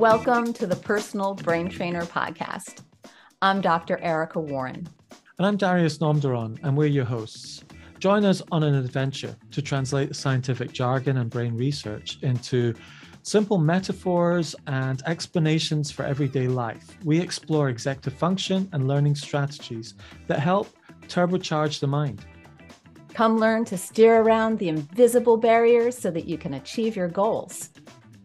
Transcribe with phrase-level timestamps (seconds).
[0.00, 2.80] Welcome to the Personal Brain Trainer Podcast.
[3.42, 3.98] I'm Dr.
[3.98, 4.88] Erica Warren.
[5.36, 7.64] And I'm Darius Namdaran, and we're your hosts.
[7.98, 12.72] Join us on an adventure to translate scientific jargon and brain research into
[13.24, 16.96] simple metaphors and explanations for everyday life.
[17.04, 19.96] We explore executive function and learning strategies
[20.28, 20.74] that help
[21.08, 22.24] turbocharge the mind.
[23.12, 27.68] Come learn to steer around the invisible barriers so that you can achieve your goals.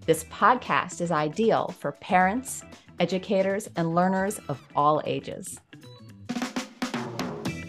[0.06, 2.62] This podcast is ideal for parents,
[3.00, 5.60] educators, and learners of all ages.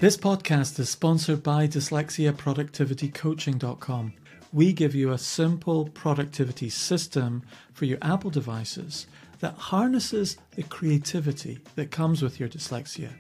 [0.01, 4.12] This podcast is sponsored by dyslexiaproductivitycoaching.com.
[4.52, 9.07] We give you a simple productivity system for your Apple devices
[9.41, 13.12] that harnesses the creativity that comes with your dyslexia.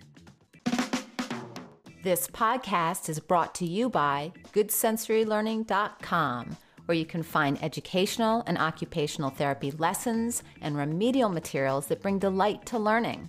[2.02, 9.30] This podcast is brought to you by GoodSensoryLearning.com where you can find educational and occupational
[9.30, 13.28] therapy lessons and remedial materials that bring delight to learning.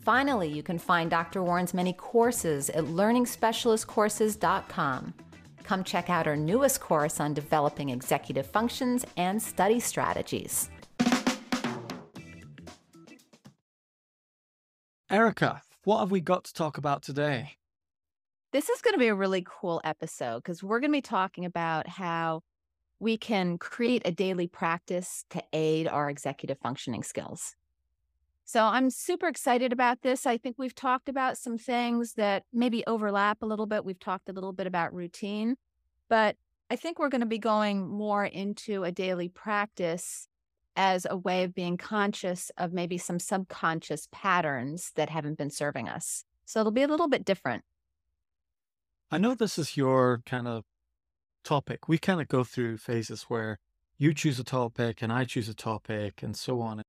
[0.00, 1.42] Finally, you can find Dr.
[1.42, 5.14] Warren's many courses at learningspecialistcourses.com.
[5.62, 10.68] Come check out our newest course on developing executive functions and study strategies.
[15.10, 17.59] Erica, what have we got to talk about today?
[18.52, 21.44] This is going to be a really cool episode because we're going to be talking
[21.44, 22.42] about how
[22.98, 27.54] we can create a daily practice to aid our executive functioning skills.
[28.44, 30.26] So I'm super excited about this.
[30.26, 33.84] I think we've talked about some things that maybe overlap a little bit.
[33.84, 35.54] We've talked a little bit about routine,
[36.08, 36.34] but
[36.68, 40.26] I think we're going to be going more into a daily practice
[40.74, 45.88] as a way of being conscious of maybe some subconscious patterns that haven't been serving
[45.88, 46.24] us.
[46.46, 47.62] So it'll be a little bit different.
[49.12, 50.62] I know this is your kind of
[51.42, 51.88] topic.
[51.88, 53.58] We kind of go through phases where
[53.98, 56.82] you choose a topic and I choose a topic and so on.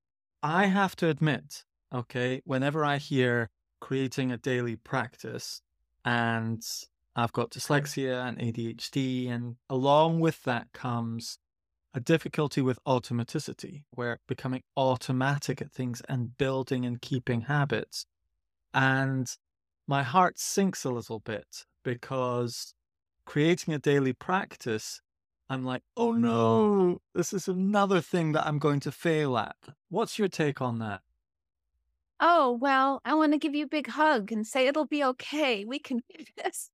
[0.44, 3.50] I have to admit, okay, whenever I hear
[3.80, 5.64] creating a daily practice
[6.06, 6.64] and
[7.16, 11.40] I've got dyslexia and ADHD, and along with that comes
[11.94, 18.06] a difficulty with automaticity, where becoming automatic at things and building and keeping habits.
[18.74, 19.28] And
[19.88, 22.74] my heart sinks a little bit because
[23.26, 25.02] creating a daily practice,
[25.50, 26.20] I'm like, oh mm.
[26.20, 29.56] no, this is another thing that I'm going to fail at.
[29.90, 31.02] What's your take on that?
[32.20, 35.66] Oh, well, I want to give you a big hug and say it'll be okay.
[35.66, 36.70] We can do this.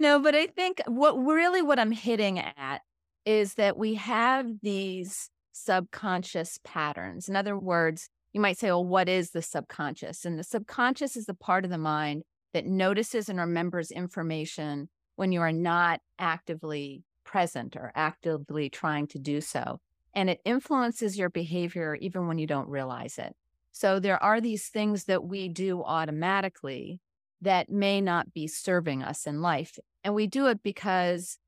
[0.00, 2.82] No, but I think what really what I'm hitting at
[3.24, 7.28] is that we have these subconscious patterns.
[7.28, 10.24] In other words, you might say, well, what is the subconscious?
[10.24, 12.22] And the subconscious is the part of the mind
[12.52, 19.18] that notices and remembers information when you are not actively present or actively trying to
[19.18, 19.80] do so.
[20.14, 23.34] And it influences your behavior even when you don't realize it.
[23.72, 27.00] So there are these things that we do automatically
[27.42, 29.78] that may not be serving us in life.
[30.02, 31.38] And we do it because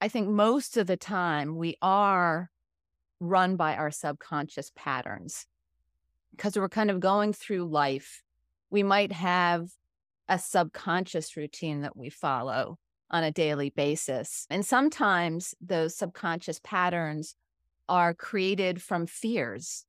[0.00, 2.50] I think most of the time we are
[3.18, 5.46] run by our subconscious patterns
[6.32, 8.22] because we're kind of going through life.
[8.70, 9.70] We might have
[10.28, 12.78] a subconscious routine that we follow
[13.10, 14.46] on a daily basis.
[14.50, 17.36] And sometimes those subconscious patterns
[17.88, 19.84] are created from fears.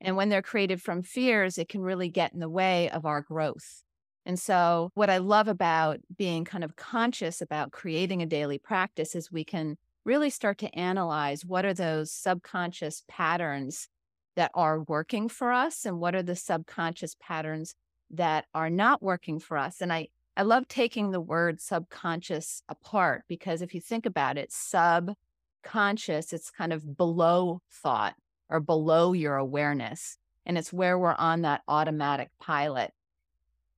[0.00, 3.20] And when they're created from fears, it can really get in the way of our
[3.20, 3.82] growth.
[4.26, 9.14] And so, what I love about being kind of conscious about creating a daily practice
[9.14, 13.88] is we can really start to analyze what are those subconscious patterns
[14.36, 17.74] that are working for us and what are the subconscious patterns
[18.10, 19.80] that are not working for us.
[19.80, 24.52] And I, I love taking the word subconscious apart because if you think about it,
[24.52, 28.14] subconscious, it's kind of below thought
[28.48, 30.16] or below your awareness.
[30.46, 32.92] And it's where we're on that automatic pilot.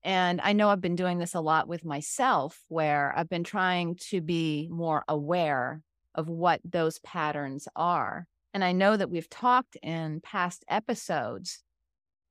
[0.04, 3.96] And I know I've been doing this a lot with myself, where I've been trying
[4.10, 5.82] to be more aware
[6.14, 8.26] of what those patterns are.
[8.52, 11.62] And I know that we've talked in past episodes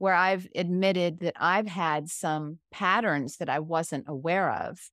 [0.01, 4.89] where I've admitted that I've had some patterns that I wasn't aware of.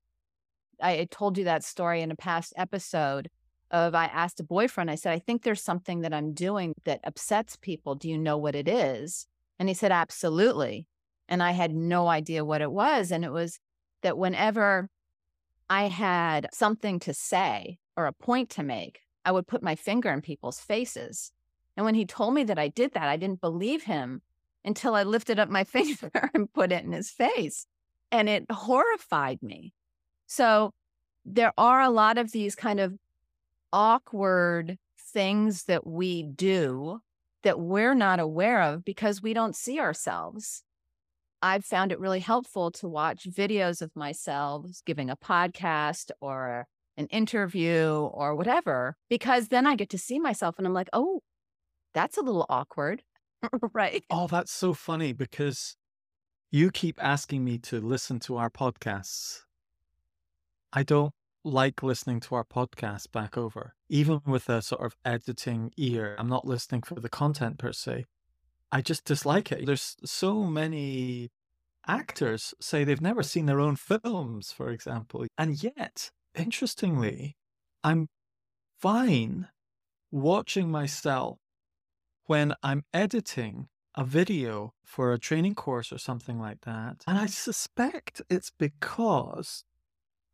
[0.83, 3.31] I told you that story in a past episode
[3.71, 7.01] of I asked a boyfriend, I said, I think there's something that I'm doing that
[7.05, 7.95] upsets people.
[7.95, 9.27] Do you know what it is?
[9.59, 10.87] And he said, Absolutely.
[11.27, 13.11] And I had no idea what it was.
[13.11, 13.61] And it was
[14.03, 14.91] that whenever
[15.71, 20.13] I had something to say or a point to make, I would put my finger
[20.13, 21.33] in people's faces.
[21.79, 24.21] And when he told me that I did that, I didn't believe him
[24.69, 27.67] until I lifted up my finger and put it in his face.
[28.13, 29.73] And it horrified me.
[30.27, 30.73] So
[31.25, 32.95] there are a lot of these kind of
[33.73, 34.79] awkward
[35.13, 37.01] things that we do
[37.43, 40.63] that we're not aware of because we don't see ourselves.
[41.41, 46.67] I've found it really helpful to watch videos of myself giving a podcast or
[46.97, 51.21] an interview or whatever, because then I get to see myself and I'm like, oh,
[51.95, 53.03] that's a little awkward.
[53.73, 54.05] right.
[54.11, 55.77] Oh, that's so funny because
[56.51, 59.41] you keep asking me to listen to our podcasts.
[60.73, 61.13] I don't
[61.45, 66.17] like listening to our podcast back over, even with a sort of editing ear.
[66.19, 68.05] I'm not listening for the content per se.
[68.71, 69.65] I just dislike it.
[69.65, 71.31] There's so many
[71.87, 75.27] actors say they've never seen their own films, for example.
[75.39, 77.37] And yet, interestingly,
[77.83, 78.09] I'm
[78.79, 79.49] fine
[80.11, 81.39] watching myself
[82.29, 87.03] when I'm editing a video for a training course or something like that.
[87.07, 89.65] And I suspect it's because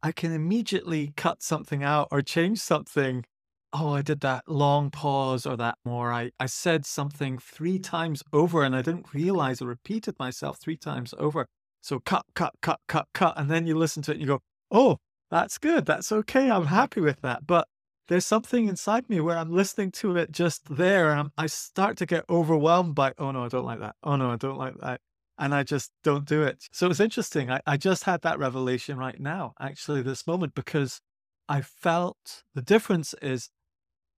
[0.02, 3.24] I can immediately cut something out or change something.
[3.72, 6.12] Oh, I did that long pause or that more.
[6.12, 10.76] I, I said something three times over and I didn't realize I repeated myself three
[10.76, 11.46] times over.
[11.80, 13.38] So cut, cut, cut, cut, cut.
[13.38, 14.98] And then you listen to it and you go, oh,
[15.30, 15.86] that's good.
[15.86, 16.50] That's okay.
[16.50, 17.46] I'm happy with that.
[17.46, 17.68] But
[18.08, 22.06] there's something inside me where I'm listening to it just there and I start to
[22.06, 23.96] get overwhelmed by, oh no, I don't like that.
[24.02, 25.00] Oh no, I don't like that
[25.38, 26.64] and I just don't do it.
[26.72, 27.50] So it's interesting.
[27.50, 31.00] I, I just had that revelation right now, actually, this moment, because
[31.48, 33.50] I felt the difference is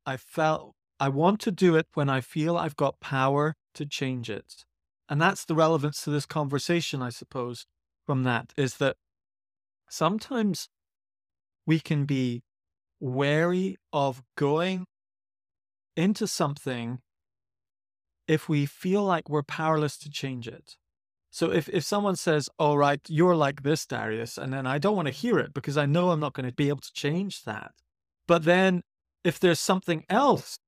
[0.05, 4.31] I felt I want to do it when I feel I've got power to change
[4.31, 4.65] it.
[5.09, 7.67] And that's the relevance to this conversation, I suppose,
[8.05, 8.97] from that is that
[9.89, 10.69] sometimes
[11.67, 12.43] we can be
[13.01, 14.87] wary of going
[15.97, 17.01] into something
[18.29, 20.77] if we feel like we're powerless to change it.
[21.31, 24.97] So if, if someone says, all right, you're like this, Darius, and then I don't
[24.97, 27.45] want to hear it because I know I'm not going to be able to change
[27.45, 27.73] that.
[28.27, 28.83] But then
[29.23, 30.59] if there's something else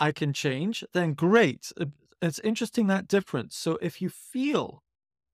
[0.00, 1.72] I can change, then great.
[1.80, 1.86] Uh,
[2.20, 3.56] it's interesting that difference.
[3.56, 4.82] So if you feel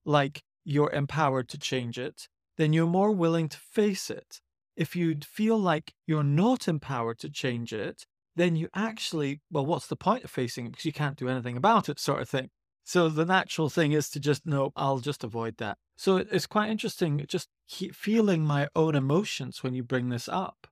[0.05, 2.27] like you're empowered to change it,
[2.57, 4.39] then you're more willing to face it.
[4.75, 8.05] If you feel like you're not empowered to change it,
[8.35, 11.55] then you actually, well, what's the point of facing it because you can't do anything
[11.55, 12.49] about it, sort of thing.
[12.83, 15.77] So the natural thing is to just no, I'll just avoid that.
[15.95, 17.47] So it's quite interesting just
[17.93, 20.67] feeling my own emotions when you bring this up,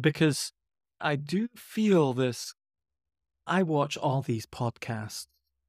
[0.00, 0.52] because
[1.00, 2.54] I do feel this.
[3.46, 5.26] I watch all these podcasts,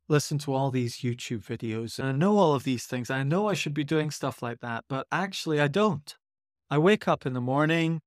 [0.08, 3.10] listen to all these YouTube videos, and I know all of these things.
[3.10, 6.16] I know I should be doing stuff like that, but actually I don't.
[6.70, 8.02] I wake up in the morning,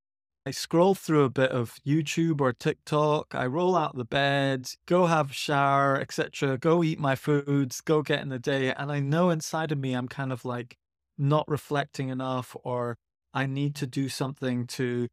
[0.45, 3.33] I scroll through a bit of YouTube or TikTok.
[3.33, 6.57] I roll out the bed, go have a shower, etc.
[6.57, 8.73] Go eat my foods, go get in the day.
[8.73, 10.75] And I know inside of me, I'm kind of like
[11.17, 12.97] not reflecting enough, or
[13.33, 15.07] I need to do something to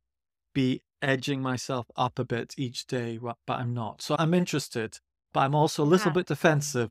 [0.52, 4.02] be edging myself up a bit each day, but I'm not.
[4.02, 4.99] So I'm interested,
[5.32, 6.14] but I'm also a little yeah.
[6.14, 6.91] bit defensive.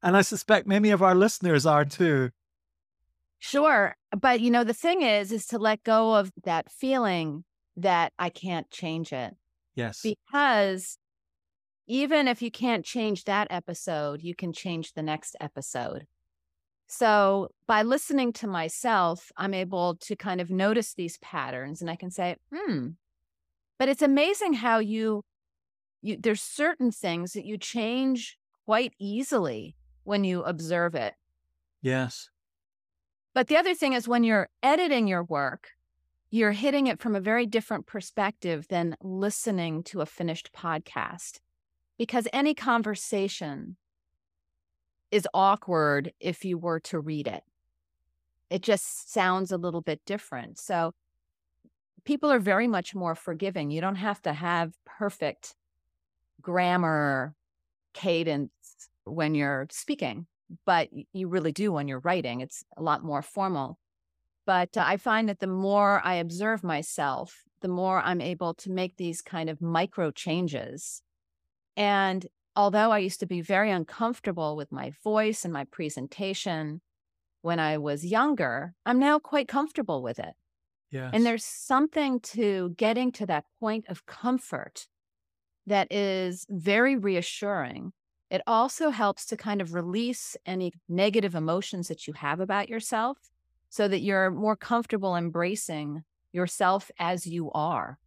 [0.00, 2.30] And I suspect many of our listeners are too.
[3.40, 3.96] Sure.
[4.16, 7.44] But you know, the thing is, is to let go of that feeling
[7.76, 9.34] that I can't change it.
[9.74, 10.02] Yes.
[10.02, 10.98] Because
[11.86, 16.06] even if you can't change that episode, you can change the next episode.
[16.86, 21.96] So by listening to myself, I'm able to kind of notice these patterns and I
[21.96, 22.88] can say, hmm.
[23.78, 25.22] But it's amazing how you
[26.02, 31.14] you there's certain things that you change quite easily when you observe it.
[31.80, 32.28] Yes.
[33.34, 35.68] But the other thing is when you're editing your work,
[36.30, 41.40] you're hitting it from a very different perspective than listening to a finished podcast.
[41.98, 43.76] Because any conversation
[45.10, 47.42] is awkward if you were to read it.
[48.48, 50.58] It just sounds a little bit different.
[50.58, 50.92] So
[52.04, 53.70] people are very much more forgiving.
[53.70, 55.54] You don't have to have perfect
[56.40, 57.34] grammar,
[57.92, 58.50] cadence
[59.04, 60.26] when you're speaking,
[60.66, 62.40] but you really do when you're writing.
[62.40, 63.78] It's a lot more formal.
[64.46, 68.70] But uh, I find that the more I observe myself, the more I'm able to
[68.70, 71.02] make these kind of micro changes.
[71.76, 72.26] And
[72.56, 76.80] although I used to be very uncomfortable with my voice and my presentation
[77.42, 80.34] when I was younger, I'm now quite comfortable with it.
[80.90, 81.10] Yes.
[81.14, 84.88] And there's something to getting to that point of comfort
[85.66, 87.92] that is very reassuring.
[88.30, 93.18] It also helps to kind of release any negative emotions that you have about yourself
[93.68, 97.98] so that you're more comfortable embracing yourself as you are,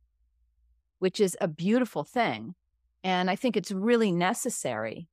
[1.00, 2.56] which is a beautiful thing.
[3.03, 5.10] And I think it's really necessary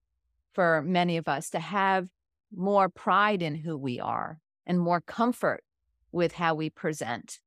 [0.53, 2.09] for many of us to have
[2.55, 5.65] more pride in who we are and more comfort
[6.13, 7.41] with how we present.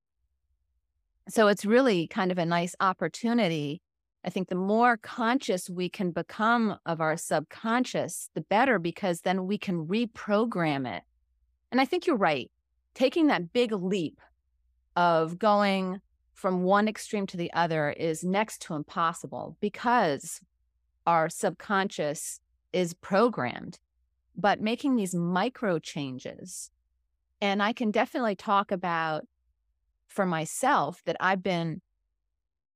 [1.29, 3.81] So it's really kind of a nice opportunity
[4.25, 9.47] I think the more conscious we can become of our subconscious, the better, because then
[9.47, 11.03] we can reprogram it.
[11.71, 12.49] And I think you're right.
[12.95, 14.21] Taking that big leap
[14.95, 15.99] of going
[16.33, 20.41] from one extreme to the other is next to impossible because
[21.05, 22.39] our subconscious
[22.71, 23.79] is programmed.
[24.35, 26.71] But making these micro changes,
[27.41, 29.25] and I can definitely talk about
[30.07, 31.81] for myself that I've been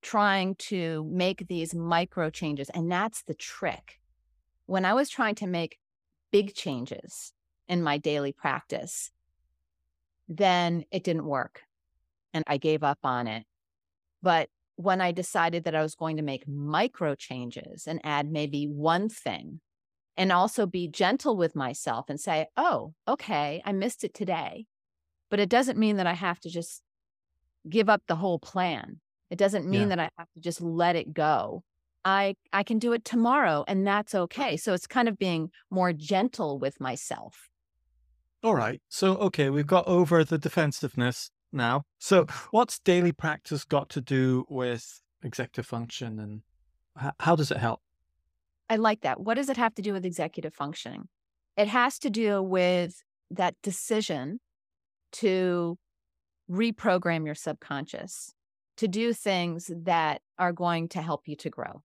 [0.08, 2.70] trying to make these micro changes.
[2.70, 4.00] And that's the trick.
[4.66, 5.80] When I was trying to make
[6.32, 7.34] big changes
[7.68, 9.12] in my daily practice,
[10.30, 11.64] then it didn't work
[12.34, 13.44] and I gave up on it.
[14.24, 14.48] But
[14.78, 19.10] when I decided that I was going to make micro changes and add maybe one
[19.10, 19.60] thing
[20.16, 24.68] and also be gentle with myself and say, oh, okay, I missed it today.
[25.30, 26.82] But it doesn't mean that I have to just
[27.68, 29.02] give up the whole plan.
[29.30, 29.96] It doesn't mean yeah.
[29.96, 31.64] that I have to just let it go.
[32.06, 34.56] I I can do it tomorrow and that's okay.
[34.56, 37.50] So it's kind of being more gentle with myself.
[38.44, 38.82] All right.
[38.88, 41.84] So okay, we've got over the defensiveness now.
[42.00, 42.48] So mm-hmm.
[42.52, 46.42] what's daily practice got to do with executive function and
[47.02, 47.82] h- how does it help?
[48.70, 49.20] I like that.
[49.20, 51.10] What does it have to do with executive functioning?
[51.58, 54.40] It has to do with that decision
[55.14, 55.78] to
[56.50, 58.34] reprogram your subconscious
[58.78, 61.82] to do things that are going to help you to grow.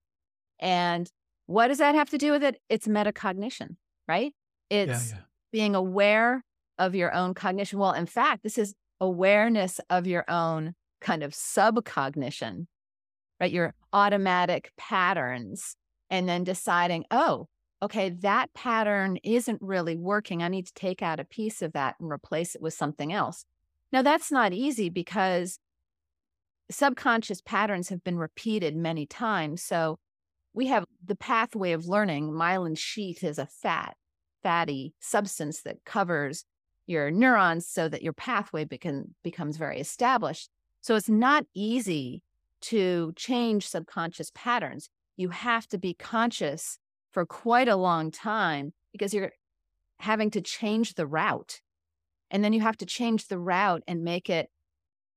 [0.59, 1.09] And
[1.45, 2.61] what does that have to do with it?
[2.69, 3.75] It's metacognition,
[4.07, 4.33] right?
[4.69, 5.23] It's yeah, yeah.
[5.51, 6.43] being aware
[6.77, 7.79] of your own cognition.
[7.79, 12.67] Well, in fact, this is awareness of your own kind of subcognition,
[13.39, 13.51] right?
[13.51, 15.75] Your automatic patterns,
[16.09, 17.47] and then deciding, oh,
[17.81, 20.41] okay, that pattern isn't really working.
[20.41, 23.45] I need to take out a piece of that and replace it with something else.
[23.91, 25.59] Now, that's not easy because
[26.71, 29.63] subconscious patterns have been repeated many times.
[29.63, 29.99] So
[30.53, 32.31] we have the pathway of learning.
[32.31, 33.95] Myelin sheath is a fat,
[34.41, 36.45] fatty substance that covers
[36.85, 40.49] your neurons so that your pathway becon, becomes very established.
[40.81, 42.23] So it's not easy
[42.61, 44.89] to change subconscious patterns.
[45.15, 46.77] You have to be conscious
[47.11, 49.31] for quite a long time because you're
[49.99, 51.61] having to change the route.
[52.31, 54.49] And then you have to change the route and make it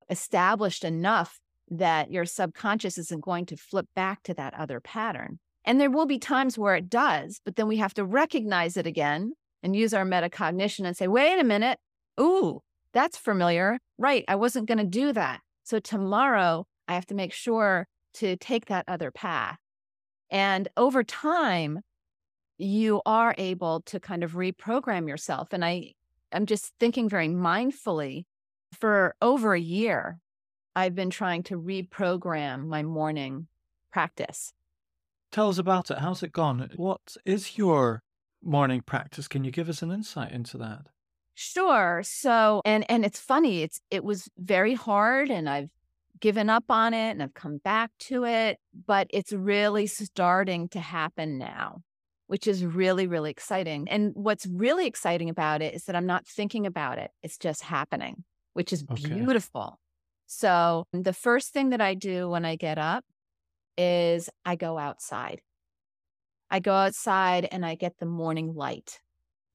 [0.09, 1.39] established enough
[1.71, 5.39] that your subconscious isn't going to flip back to that other pattern.
[5.65, 8.87] And there will be times where it does, but then we have to recognize it
[8.87, 9.33] again
[9.63, 11.79] and use our metacognition and say, wait a minute,
[12.21, 12.61] ooh,
[12.93, 13.79] that's familiar.
[13.99, 14.25] Right.
[14.29, 15.41] I wasn't going to do that.
[15.65, 19.59] So tomorrow I have to make sure to take that other path.
[20.31, 21.81] And over time,
[22.59, 25.49] you are able to kind of reprogram yourself.
[25.53, 25.93] And I,
[26.33, 28.25] I'm just thinking very mindfully
[28.77, 30.19] for over a year,
[30.75, 33.49] I've been trying to reprogram my morning
[33.93, 34.53] practice.
[35.33, 35.99] Tell us about it.
[35.99, 36.71] How's it gone?
[36.77, 38.03] What is your
[38.43, 39.29] morning practice?
[39.29, 40.87] Can you give us an insight into that?
[41.35, 42.03] Sure.
[42.05, 43.63] So, and and it's funny.
[43.63, 45.71] It's it was very hard and I've
[46.19, 50.81] given up on it and I've come back to it, but it's really starting to
[50.81, 51.83] happen now,
[52.27, 53.89] which is really really exciting.
[53.89, 57.11] And what's really exciting about it is that I'm not thinking about it.
[57.23, 58.25] It's just happening,
[58.57, 59.13] which is okay.
[59.13, 59.79] beautiful.
[60.27, 63.05] So the first thing that I do when I get up
[63.77, 65.43] is I go outside.
[66.51, 68.99] I go outside and I get the morning light.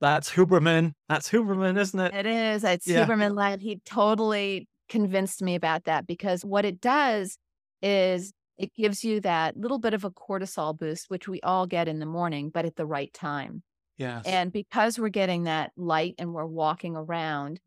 [0.02, 0.94] That's Huberman.
[1.10, 2.14] That's Huberman, isn't it?
[2.14, 2.64] It is.
[2.64, 3.06] It's yeah.
[3.06, 3.60] Huberman light.
[3.60, 7.40] He totally convinced me about that because what it does
[7.82, 11.88] is it gives you that little bit of a cortisol boost, which we all get
[11.88, 13.64] in the morning, but at the right time.
[13.98, 14.26] Yes.
[14.26, 17.60] And because we're getting that light and we're walking around,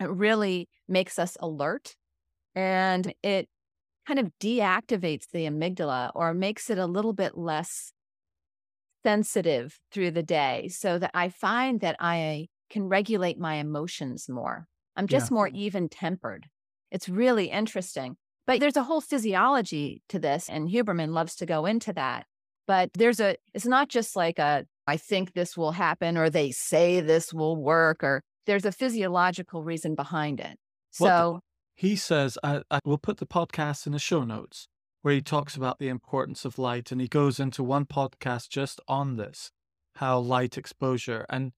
[0.00, 1.94] it really makes us alert
[2.54, 3.48] and it
[4.06, 7.92] kind of deactivates the amygdala or makes it a little bit less
[9.04, 14.66] sensitive through the day so that I find that I can regulate my emotions more.
[14.96, 15.34] I'm just yeah.
[15.34, 16.46] more even tempered.
[16.90, 18.16] It's really interesting.
[18.46, 22.26] But there's a whole physiology to this, and Huberman loves to go into that.
[22.66, 26.50] But there's a, it's not just like a, I think this will happen, or they
[26.50, 30.58] say this will work, or there's a physiological reason behind it.
[30.90, 31.40] So
[31.72, 34.66] he says, I, I will put the podcast in the show notes
[35.02, 36.90] where he talks about the importance of light.
[36.90, 39.52] And he goes into one podcast just on this,
[39.94, 41.26] how light exposure.
[41.30, 41.52] And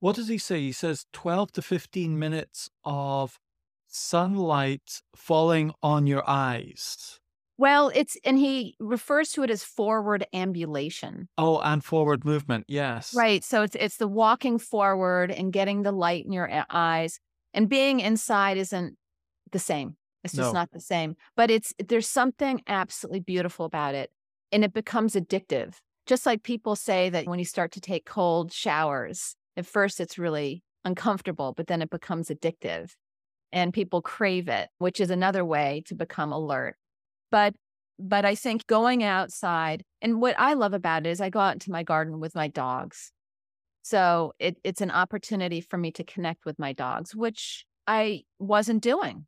[0.00, 0.60] what does he say?
[0.60, 3.38] He says 12 to 15 minutes of
[3.86, 7.20] sunlight falling on your eyes.
[7.58, 11.28] Well, it's, and he refers to it as forward ambulation.
[11.36, 12.66] Oh, and forward movement.
[12.68, 13.12] Yes.
[13.14, 13.42] Right.
[13.42, 17.18] So it's, it's the walking forward and getting the light in your eyes.
[17.52, 18.96] And being inside isn't
[19.50, 19.96] the same.
[20.22, 20.60] It's just no.
[20.60, 21.16] not the same.
[21.36, 24.10] But it's there's something absolutely beautiful about it.
[24.52, 25.74] and it becomes addictive.
[26.06, 30.18] Just like people say that when you start to take cold showers, at first it's
[30.18, 32.92] really uncomfortable, but then it becomes addictive
[33.52, 36.76] and people crave it, which is another way to become alert.
[37.30, 37.54] But
[37.98, 41.54] but I think going outside and what I love about it is I go out
[41.54, 43.10] into my garden with my dogs.
[43.82, 48.82] So it, it's an opportunity for me to connect with my dogs, which I wasn't
[48.82, 49.26] doing.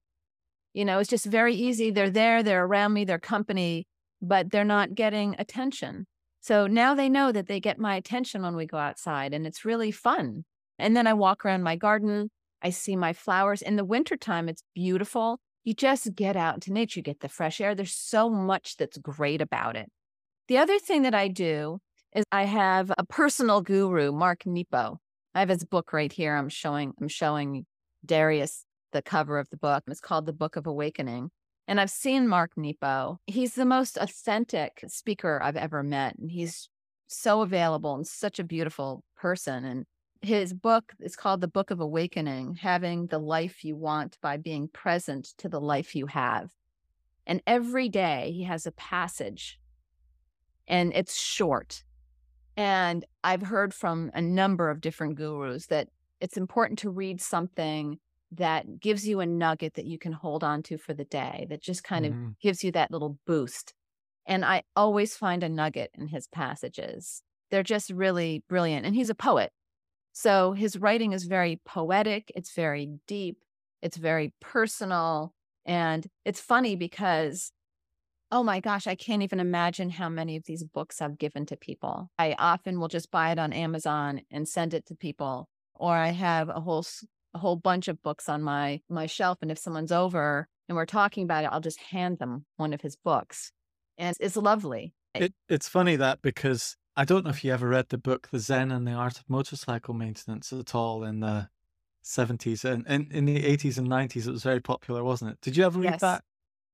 [0.72, 1.90] You know, it's just very easy.
[1.90, 3.86] They're there, they're around me, they're company,
[4.22, 6.06] but they're not getting attention.
[6.40, 9.64] So now they know that they get my attention when we go outside and it's
[9.64, 10.44] really fun.
[10.78, 12.30] And then I walk around my garden.
[12.62, 13.62] I see my flowers.
[13.62, 15.40] In the wintertime, it's beautiful.
[15.64, 17.74] You just get out into nature, you get the fresh air.
[17.74, 19.90] There's so much that's great about it.
[20.48, 21.78] The other thing that I do
[22.14, 24.98] is I have a personal guru, Mark Nepo.
[25.34, 26.34] I have his book right here.
[26.34, 27.66] I'm showing, I'm showing
[28.04, 29.84] Darius the cover of the book.
[29.86, 31.30] It's called The Book of Awakening.
[31.68, 33.18] And I've seen Mark Nepo.
[33.26, 36.16] He's the most authentic speaker I've ever met.
[36.18, 36.68] And he's
[37.06, 39.64] so available and such a beautiful person.
[39.64, 39.84] And
[40.22, 44.68] his book is called The Book of Awakening Having the Life You Want by Being
[44.68, 46.50] Present to the Life You Have.
[47.26, 49.58] And every day he has a passage,
[50.66, 51.84] and it's short.
[52.56, 55.88] And I've heard from a number of different gurus that
[56.20, 57.98] it's important to read something
[58.32, 61.62] that gives you a nugget that you can hold on to for the day, that
[61.62, 62.26] just kind mm-hmm.
[62.26, 63.74] of gives you that little boost.
[64.26, 67.22] And I always find a nugget in his passages.
[67.50, 68.86] They're just really brilliant.
[68.86, 69.52] And he's a poet.
[70.20, 73.38] So his writing is very poetic, it's very deep,
[73.80, 75.32] it's very personal.
[75.64, 77.52] And it's funny because,
[78.30, 81.56] oh my gosh, I can't even imagine how many of these books I've given to
[81.56, 82.10] people.
[82.18, 85.48] I often will just buy it on Amazon and send it to people.
[85.74, 86.84] Or I have a whole
[87.32, 90.84] a whole bunch of books on my my shelf and if someone's over and we're
[90.84, 93.52] talking about it i'll just hand them one of his books
[93.96, 97.88] and it's lovely it, it's funny that because i don't know if you ever read
[97.88, 101.48] the book the zen and the art of motorcycle maintenance at all in the
[102.04, 105.56] 70s and, and in the 80s and 90s it was very popular wasn't it did
[105.56, 106.00] you ever read yes.
[106.00, 106.24] that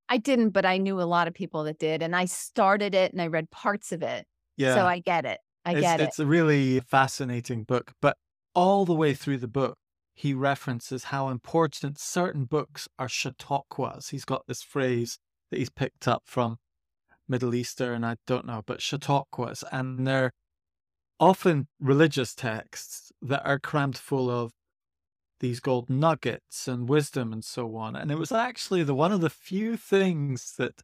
[0.08, 3.12] i didn't but i knew a lot of people that did and i started it
[3.12, 4.24] and i read parts of it
[4.56, 8.16] yeah so i get it i it's, get it it's a really fascinating book but
[8.54, 9.76] all the way through the book
[10.16, 14.08] he references how important certain books are chautauquas.
[14.08, 15.18] He's got this phrase
[15.50, 16.56] that he's picked up from
[17.28, 20.32] Middle Eastern, and I don't know, but chautauquas, and they're
[21.18, 24.52] often religious texts that are crammed full of
[25.40, 27.96] these gold nuggets and wisdom and so on.
[27.96, 30.82] And it was actually the one of the few things that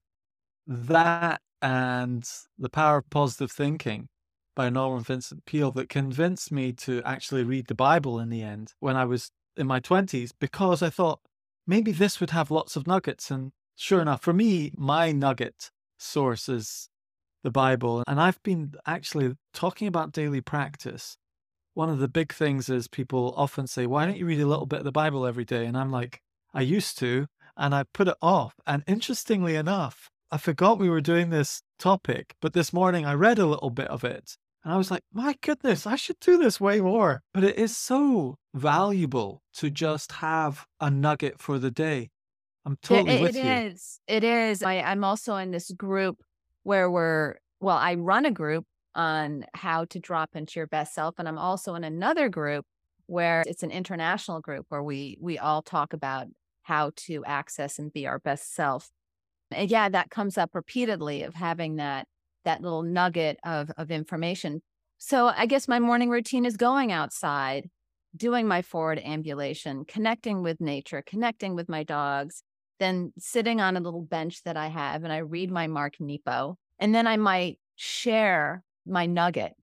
[0.67, 2.29] that and
[2.59, 4.09] the power of positive thinking
[4.55, 8.75] by Norman Vincent Peale that convinced me to actually read the Bible in the end
[8.81, 11.21] when I was in my 20s because I thought
[11.67, 13.31] maybe this would have lots of nuggets.
[13.31, 15.71] And sure enough, for me, my nugget
[16.03, 16.89] source is
[17.43, 18.03] the Bible.
[18.07, 21.17] And I've been actually talking about daily practice.
[21.75, 24.67] One of the big things is people often say, Why don't you read a little
[24.67, 25.67] bit of the Bible every day?
[25.67, 26.21] And I'm like,
[26.53, 28.55] I used to, and I put it off.
[28.67, 33.39] And interestingly enough, I forgot we were doing this topic, but this morning I read
[33.39, 36.61] a little bit of it and I was like, my goodness, I should do this
[36.61, 37.23] way more.
[37.35, 42.11] But it is so valuable to just have a nugget for the day.
[42.65, 43.51] I'm totally it, with it you.
[43.51, 44.01] It is.
[44.07, 44.63] It is.
[44.63, 46.23] I, I'm also in this group
[46.63, 51.17] where we're, well, I run a group on how to drop into your best self.
[51.19, 52.65] And I'm also in another group
[53.07, 56.29] where it's an international group where we we all talk about
[56.63, 58.91] how to access and be our best self.
[59.51, 62.07] And yeah, that comes up repeatedly of having that
[62.45, 64.63] that little nugget of, of information.
[64.99, 67.69] So I guess my morning routine is going outside,
[68.17, 72.43] doing my forward ambulation, connecting with nature, connecting with my dogs,
[72.83, 76.59] then sitting on a little bench that I have and I read my Mark Nepo.
[76.79, 79.55] And then I might share my nugget,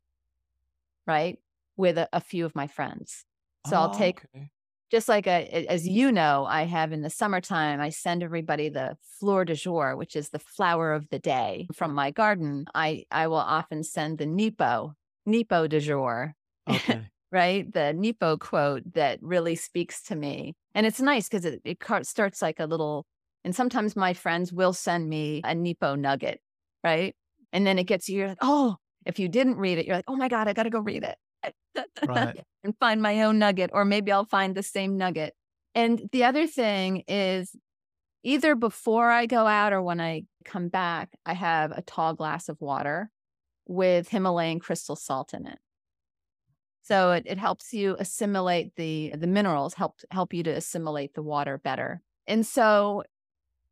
[1.06, 1.38] right,
[1.76, 3.26] with a, a few of my friends.
[3.68, 4.50] So oh, I'll take okay
[4.90, 8.98] just like a, as you know, I have in the summertime, I send everybody the
[9.20, 12.66] fleur de jour, which is the flower of the day from my garden.
[12.74, 16.36] I, I will often send the Nepo, Nepo de jour.
[16.70, 17.02] Okay.
[17.32, 17.72] Right?
[17.72, 20.56] The Nepo quote that really speaks to me.
[20.74, 23.06] And it's nice because it, it starts like a little,
[23.44, 26.42] and sometimes my friends will send me a Nepo nugget,
[26.84, 27.16] right?
[27.52, 30.06] And then it gets you, you're like, oh, if you didn't read it, you're like,
[30.08, 31.18] oh my God, I got to go read it
[32.08, 32.46] right.
[32.64, 35.34] and find my own nugget, or maybe I'll find the same nugget.
[35.76, 37.56] And the other thing is
[38.24, 42.50] either before I go out or when I come back, I have a tall glass
[42.50, 43.12] of water
[43.68, 45.60] with Himalayan crystal salt in it.
[46.82, 51.24] So it, it helps you assimilate the the minerals, help help you to assimilate the
[51.24, 52.02] water better.
[52.28, 53.04] And so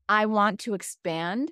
[0.10, 1.52] I want to expand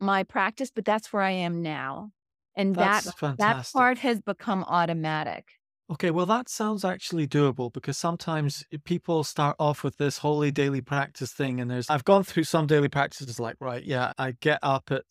[0.00, 2.12] my practice, but that's where I am now.
[2.56, 3.68] And that That's that fantastic.
[3.74, 5.52] part has become automatic.
[5.90, 10.82] Okay, well, that sounds actually doable because sometimes people start off with this holy daily
[10.82, 14.58] practice thing, and there's I've gone through some daily practices like, right, yeah, I get
[14.62, 15.04] up at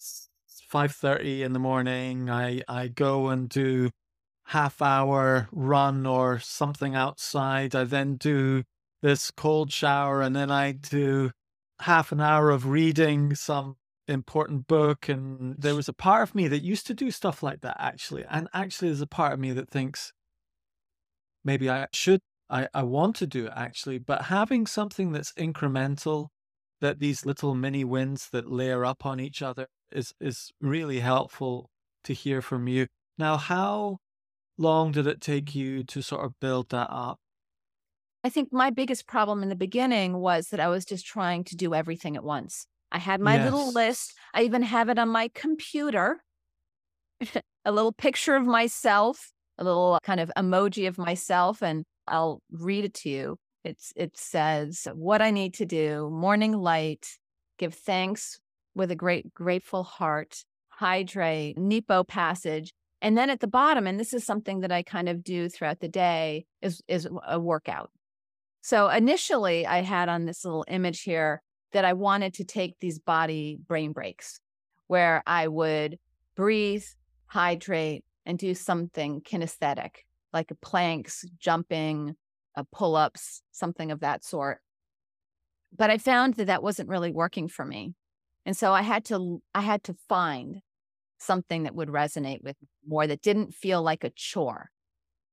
[0.69, 3.89] five thirty in the morning, I I go and do
[4.47, 7.75] half hour run or something outside.
[7.75, 8.63] I then do
[9.01, 11.31] this cold shower, and then I do
[11.81, 13.75] half an hour of reading some
[14.07, 15.09] important book.
[15.09, 18.25] And there was a part of me that used to do stuff like that actually,
[18.29, 20.13] and actually, there's a part of me that thinks
[21.43, 26.27] maybe I should, I, I want to do it actually, but having something that's incremental,
[26.79, 31.69] that these little mini wins that layer up on each other is is really helpful
[32.03, 32.87] to hear from you.
[33.17, 33.97] Now, how
[34.57, 37.19] long did it take you to sort of build that up?
[38.23, 41.55] I think my biggest problem in the beginning was that I was just trying to
[41.55, 42.67] do everything at once.
[42.91, 44.13] I had my little list.
[44.33, 46.23] I even have it on my computer,
[47.65, 52.85] a little picture of myself, a little kind of emoji of myself, and I'll read
[52.85, 53.37] it to you.
[53.63, 57.17] It's it says what I need to do, morning light,
[57.57, 58.39] give thanks
[58.75, 62.71] with a great grateful heart, hydrate, Nepo passage.
[63.01, 65.79] And then at the bottom, and this is something that I kind of do throughout
[65.79, 67.91] the day, is is a workout.
[68.61, 71.41] So initially, I had on this little image here
[71.73, 74.39] that I wanted to take these body brain breaks
[74.87, 75.99] where I would
[76.35, 76.85] breathe,
[77.27, 79.91] hydrate, and do something kinesthetic,
[80.33, 82.15] like a planks, jumping,
[82.73, 84.59] pull ups, something of that sort.
[85.75, 87.93] But I found that that wasn't really working for me.
[88.45, 90.61] And so I had to, I had to find
[91.19, 94.69] something that would resonate with more that didn't feel like a chore.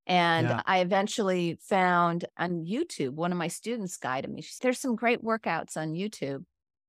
[0.07, 0.63] And Yeah.
[0.67, 4.43] I eventually found on YouTube, one of my students guided me.
[4.43, 6.45] She said, There's some great workouts on YouTube.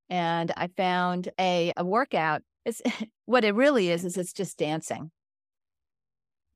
[0.10, 2.44] And I found a, a workout.
[2.66, 2.82] It's
[3.26, 5.12] what it really is, is it's just dancing.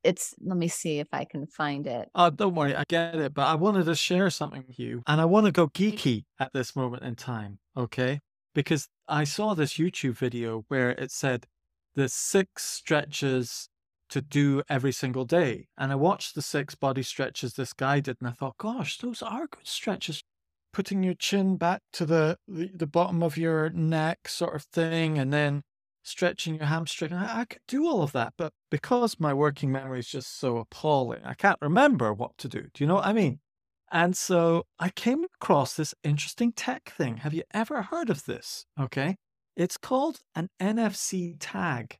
[0.04, 2.10] It's, let me see if I can find it.
[2.15, 5.19] Oh, don't worry, I get it, but I wanted to share something with you, and
[5.19, 8.21] I want to go geeky at this moment in time, okay?
[8.56, 11.47] Because I saw this YouTube video where it said
[12.00, 13.68] the six stretches
[14.10, 15.68] to do every single day.
[15.78, 19.22] And I watched the six body stretches this guy did, and I thought, gosh, those
[19.22, 20.24] are good stretches.
[20.72, 25.18] Putting your chin back to the, the, the bottom of your neck, sort of thing,
[25.18, 25.64] and then
[26.02, 27.12] stretching your hamstring.
[27.12, 30.56] I, I could do all of that, but because my working memory is just so
[30.56, 32.62] appalling, I can't remember what to do.
[32.74, 33.40] Do you know what I mean?
[33.92, 37.18] And so I came across this interesting tech thing.
[37.18, 38.66] Have you ever heard of this?
[38.80, 39.18] Okay.
[39.56, 41.98] It's called an NFC tag.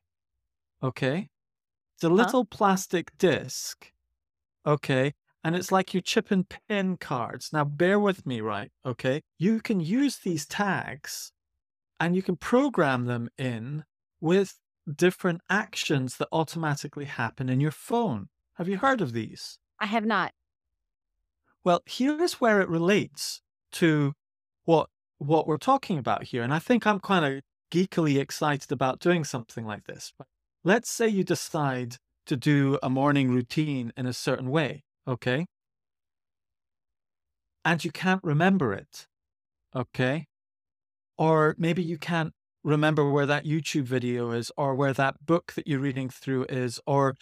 [0.82, 1.28] Okay.
[1.94, 2.14] It's a Huh?
[2.14, 3.92] little plastic disc.
[4.66, 5.14] Okay.
[5.42, 7.50] And it's like you chip and pin cards.
[7.52, 8.70] Now, bear with me, right?
[8.84, 9.22] Okay.
[9.38, 11.32] You can use these tags
[11.98, 13.84] and you can program them in
[14.20, 14.58] with
[14.96, 18.28] different actions that automatically happen in your phone.
[18.54, 19.58] Have you heard of these?
[19.78, 20.32] I have not.
[21.64, 24.14] Well, here's where it relates to
[24.64, 24.88] what
[25.20, 26.42] what we're talking about here.
[26.42, 30.12] And I think I'm kind of geekily excited about doing something like this.
[30.64, 35.46] Let's say you decide to do a morning routine in a certain way, okay?
[37.64, 39.06] And you can't remember it,
[39.76, 40.26] okay?
[41.18, 42.32] Or maybe you can't
[42.64, 46.80] remember where that YouTube video is or where that book that you're reading through is.
[46.86, 47.14] Or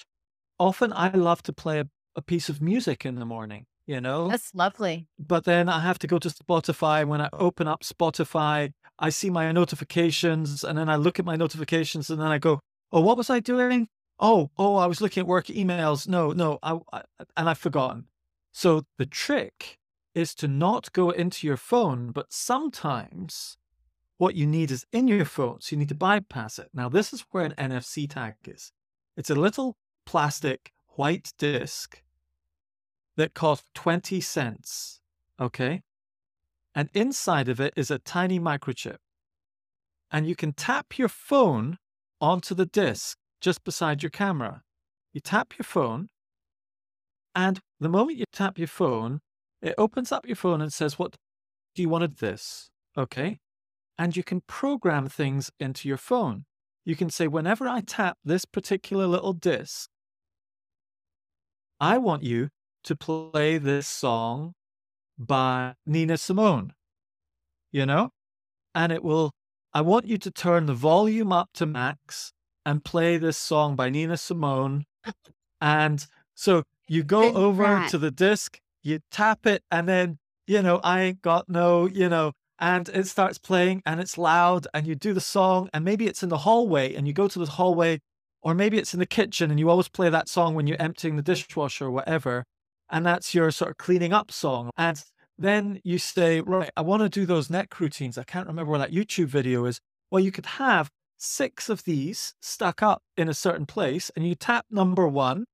[0.59, 4.29] often I love to play a, a piece of music in the morning, you know?
[4.29, 5.09] That's lovely.
[5.19, 7.05] but then I have to go to Spotify.
[7.07, 11.37] When I open up Spotify, I see my notifications and then I look at my
[11.37, 12.61] notifications and then I go,
[12.93, 13.89] oh, what was I doing?
[14.21, 16.07] Oh, oh, I was looking at work emails.
[16.07, 17.03] No, no, I, I
[17.37, 18.05] and I've forgotten.
[18.53, 19.79] So the trick
[20.15, 23.57] is to not go into your phone, but sometimes
[24.19, 25.61] what you need is in your phone.
[25.61, 26.69] So you need to bypass it.
[26.75, 28.73] Now, this is where an NFC tag is.
[29.17, 32.03] It's a little plastic white disc
[33.19, 35.01] that cost 20 cents.
[35.39, 35.83] Okay.
[36.75, 38.99] And inside of it is a tiny microchip.
[40.11, 41.79] And you can tap your phone
[42.21, 44.63] onto the disc just beside your camera.
[45.13, 46.09] You tap your phone,
[47.35, 49.21] and the moment you tap your phone,
[49.61, 51.17] it opens up your phone and says, What
[51.75, 52.71] do you want this?
[52.97, 53.41] Okay.
[53.99, 56.45] And you can program things into your phone.
[56.85, 59.89] You can say, Whenever I tap this particular little disc,
[61.81, 62.51] I want you
[62.89, 64.55] to play this song
[65.19, 66.73] by Nina Simone,
[67.71, 68.09] you know?
[68.75, 69.31] And it will,
[69.75, 72.33] I want you to turn the volume up to max
[72.65, 74.87] and play this song by Nina Simone.
[75.61, 77.91] And so you go over that.
[77.91, 82.09] to the disc, you tap it, and then, you know, I ain't got no, you
[82.09, 86.07] know, and it starts playing and it's loud and you do the song and maybe
[86.07, 88.01] it's in the hallway and you go to the hallway
[88.41, 91.17] or maybe it's in the kitchen and you always play that song when you're emptying
[91.17, 92.45] the dishwasher or whatever
[92.91, 94.71] and that's your sort of cleaning up song.
[94.77, 95.03] And
[95.39, 98.19] then you say right i want to do those neck routines.
[98.19, 99.81] I can't remember where that youtube video is.
[100.11, 104.35] Well you could have six of these stuck up in a certain place and you
[104.35, 105.45] tap number one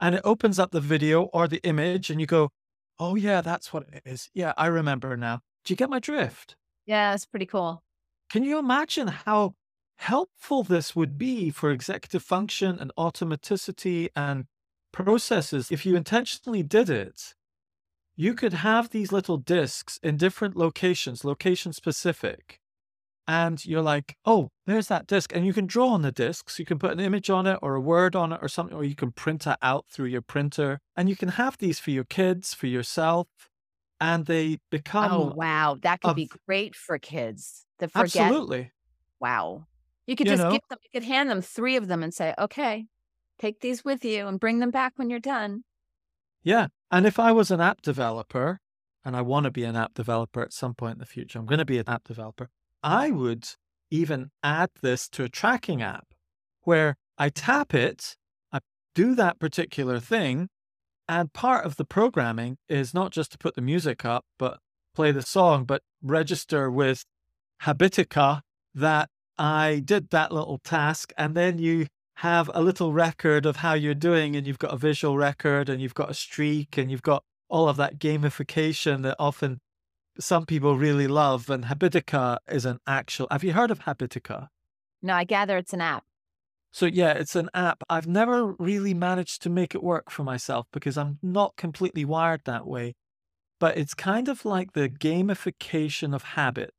[0.00, 2.50] and it opens up the video or the image and you go
[2.98, 4.30] oh yeah that's what it is.
[4.34, 5.40] Yeah i remember now.
[5.64, 6.56] Do you get my drift?
[6.86, 7.82] Yeah, it's pretty cool.
[8.30, 9.54] Can you imagine how
[9.96, 14.46] helpful this would be for executive function and automaticity and
[14.92, 17.34] processes if you intentionally did it?
[18.16, 22.60] You could have these little disks in different locations, location specific.
[23.26, 25.34] And you're like, oh, there's that disk.
[25.34, 26.58] And you can draw on the discs.
[26.58, 28.84] You can put an image on it or a word on it or something, or
[28.84, 30.80] you can print it out through your printer.
[30.96, 33.28] And you can have these for your kids, for yourself,
[34.00, 35.76] and they become Oh, wow.
[35.82, 38.12] That could be great for kids to forget.
[38.30, 38.72] absolutely
[39.20, 39.66] Wow.
[40.06, 42.14] You could you just know give them, you could hand them three of them and
[42.14, 42.86] say, okay,
[43.38, 45.62] take these with you and bring them back when you're done.
[46.42, 48.60] yeah and if i was an app developer
[49.04, 51.46] and i want to be an app developer at some point in the future i'm
[51.46, 52.48] going to be an app developer
[52.82, 53.48] i would
[53.90, 56.06] even add this to a tracking app
[56.62, 58.16] where i tap it
[58.52, 58.58] i
[58.94, 60.48] do that particular thing
[61.08, 64.58] and part of the programming is not just to put the music up but
[64.94, 67.04] play the song but register with
[67.62, 68.40] habitica
[68.74, 71.86] that I did that little task, and then you
[72.18, 75.80] have a little record of how you're doing, and you've got a visual record, and
[75.80, 79.60] you've got a streak, and you've got all of that gamification that often
[80.18, 81.48] some people really love.
[81.48, 83.28] And Habitica is an actual.
[83.30, 84.48] Have you heard of Habitica?
[85.00, 86.04] No, I gather it's an app.
[86.72, 87.84] So yeah, it's an app.
[87.88, 92.42] I've never really managed to make it work for myself because I'm not completely wired
[92.46, 92.94] that way.
[93.60, 96.74] But it's kind of like the gamification of habit.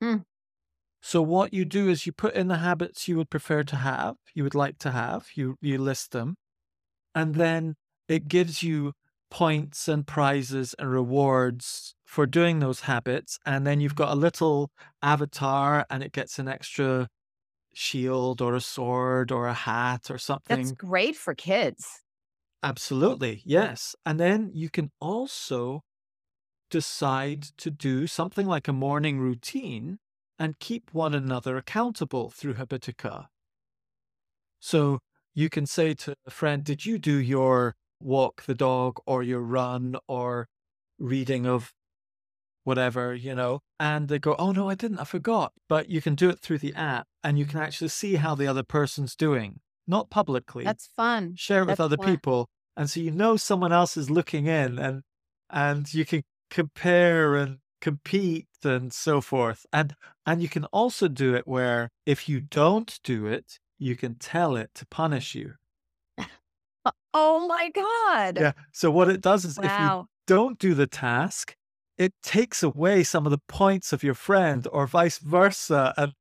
[0.00, 0.18] Hmm.
[1.02, 4.16] So what you do is you put in the habits you would prefer to have,
[4.34, 6.36] you would like to have, you you list them,
[7.14, 7.76] and then
[8.08, 8.94] it gives you
[9.30, 13.38] points and prizes and rewards for doing those habits.
[13.46, 14.70] And then you've got a little
[15.02, 17.08] avatar and it gets an extra
[17.74, 20.58] shield or a sword or a hat or something.
[20.58, 22.02] That's great for kids.
[22.62, 23.42] Absolutely.
[23.44, 23.94] Yes.
[24.04, 25.82] And then you can also
[26.70, 29.98] decide to do something like a morning routine
[30.38, 33.26] and keep one another accountable through Habitica.
[34.60, 35.00] So
[35.34, 39.40] you can say to a friend, Did you do your walk the dog or your
[39.40, 40.48] run or
[40.98, 41.72] reading of
[42.64, 43.60] whatever, you know?
[43.78, 44.98] And they go, Oh, no, I didn't.
[44.98, 45.52] I forgot.
[45.68, 48.46] But you can do it through the app and you can actually see how the
[48.46, 51.34] other person's doing, not publicly That's fun.
[51.36, 52.06] share it with other fun.
[52.06, 55.02] people and so you know someone else is looking in and
[55.48, 61.34] and you can compare and compete and so forth and and you can also do
[61.34, 65.54] it where if you don't do it you can tell it to punish you.
[67.12, 68.38] Oh my God.
[68.38, 71.56] yeah so what it does is if you don't do the task
[71.98, 76.12] it takes away some of the points of your friend or vice versa and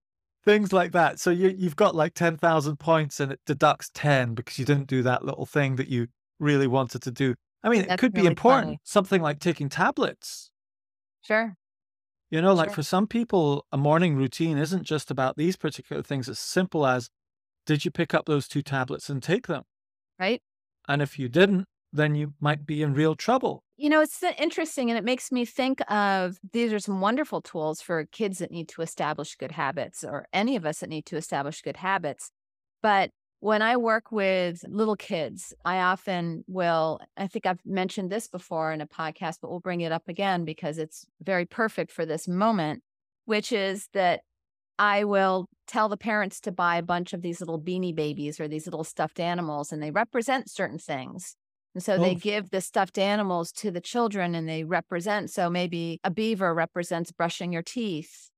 [0.45, 1.19] things like that.
[1.19, 5.03] So you, you've got like 10,000 points and it deducts 10 because you didn't do
[5.03, 6.07] that little thing that you
[6.39, 7.35] really wanted to do.
[7.63, 8.79] I mean it That's could be important funny.
[8.83, 10.51] something like taking tablets
[11.25, 11.57] Sure.
[12.31, 12.75] you know like Sure.
[12.75, 17.09] for some people a morning routine isn't just about these particular things as simple as
[17.65, 19.63] did you pick up those two tablets and take them
[20.19, 20.41] Right.
[20.87, 24.33] and if you didn't then you might be in real trouble You know, it's uh,
[24.37, 28.51] interesting and it makes me think of these are some wonderful tools for kids that
[28.51, 32.31] need to establish good habits or any of us that need to establish good habits.
[32.81, 38.27] But when I work with little kids, I often will, I think I've mentioned this
[38.27, 42.05] before in a podcast, but we'll bring it up again because it's very perfect for
[42.05, 42.81] this moment,
[43.25, 44.21] which is that
[44.79, 48.47] I will tell the parents to buy a bunch of these little beanie babies or
[48.47, 51.35] these little stuffed animals, and they represent certain things.
[51.73, 52.15] And so they Oh.
[52.15, 55.29] give the stuffed animals to the children and they represent.
[55.29, 58.29] So maybe a beaver represents brushing your teeth.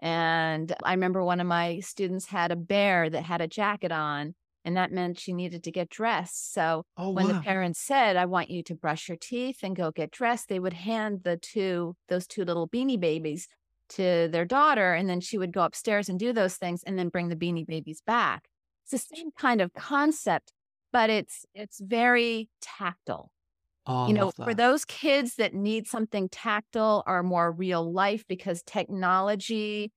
[0.00, 4.34] And I remember one of my students had a bear that had a jacket on,
[4.66, 6.52] and that meant she needed to get dressed.
[6.52, 9.90] So oh when the parents said, I want you to brush your teeth and go
[9.92, 13.48] get dressed, they would hand the two, those two little beanie babies
[13.90, 14.92] to their daughter.
[14.94, 17.66] And then she would go upstairs and do those things and then bring the beanie
[17.66, 18.48] babies back.
[18.84, 20.52] It's the same kind of concept,
[20.92, 23.30] but it's it's very tactile.
[23.86, 28.62] oh, You know, for those kids that need something tactile or more real life because
[28.64, 29.92] technology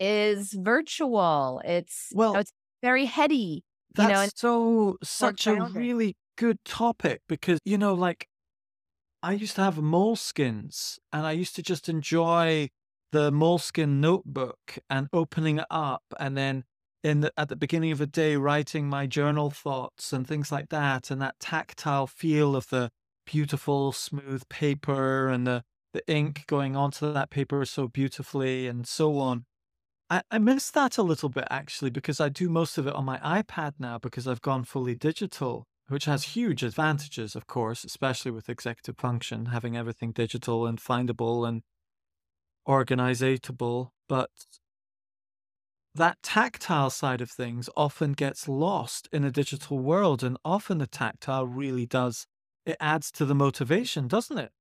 [0.00, 1.60] is virtual.
[1.64, 3.64] It's you know, well it's very heady,
[3.96, 8.26] you know, That's so such a really good topic because you know, like
[9.22, 12.70] I used to have moleskins and I used to just enjoy
[13.12, 16.64] the moleskin notebook and opening it up and then
[17.04, 20.68] in the, at the beginning of the day writing my journal thoughts and things like
[20.70, 22.90] that and that tactile feel of the
[23.26, 29.18] beautiful smooth paper and the, the ink going onto that paper so beautifully and so
[29.18, 29.44] on
[30.12, 33.06] I, I miss that a little bit actually because i do most of it on
[33.06, 38.30] my ipad now because i've gone fully digital which has huge advantages of course especially
[38.30, 41.62] with executive function having everything digital and findable and
[42.68, 44.28] organizable but
[45.94, 50.86] that tactile side of things often gets lost in a digital world and often the
[50.86, 52.26] tactile really does
[52.66, 54.52] it adds to the motivation doesn't it?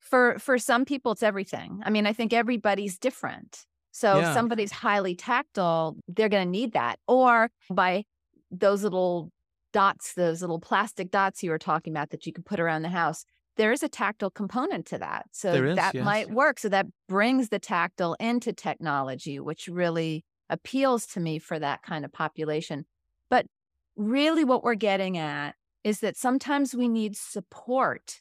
[0.00, 1.82] For for some people it's everything.
[1.84, 3.66] I mean i think everybody's different
[3.98, 8.04] so yeah if somebody's highly tactile they're going to need that or by
[8.50, 9.30] those little
[9.72, 12.88] dots those little plastic dots you were talking about that you could put around the
[12.88, 13.24] house
[13.58, 15.26] there is a tactile component to that.
[15.32, 16.58] So is that yes might work.
[16.60, 22.04] So that brings the tactile into technology, which really appeals to me for that kind
[22.04, 22.86] of population.
[23.28, 23.46] But
[23.96, 28.20] really, what we're getting at is that sometimes we need support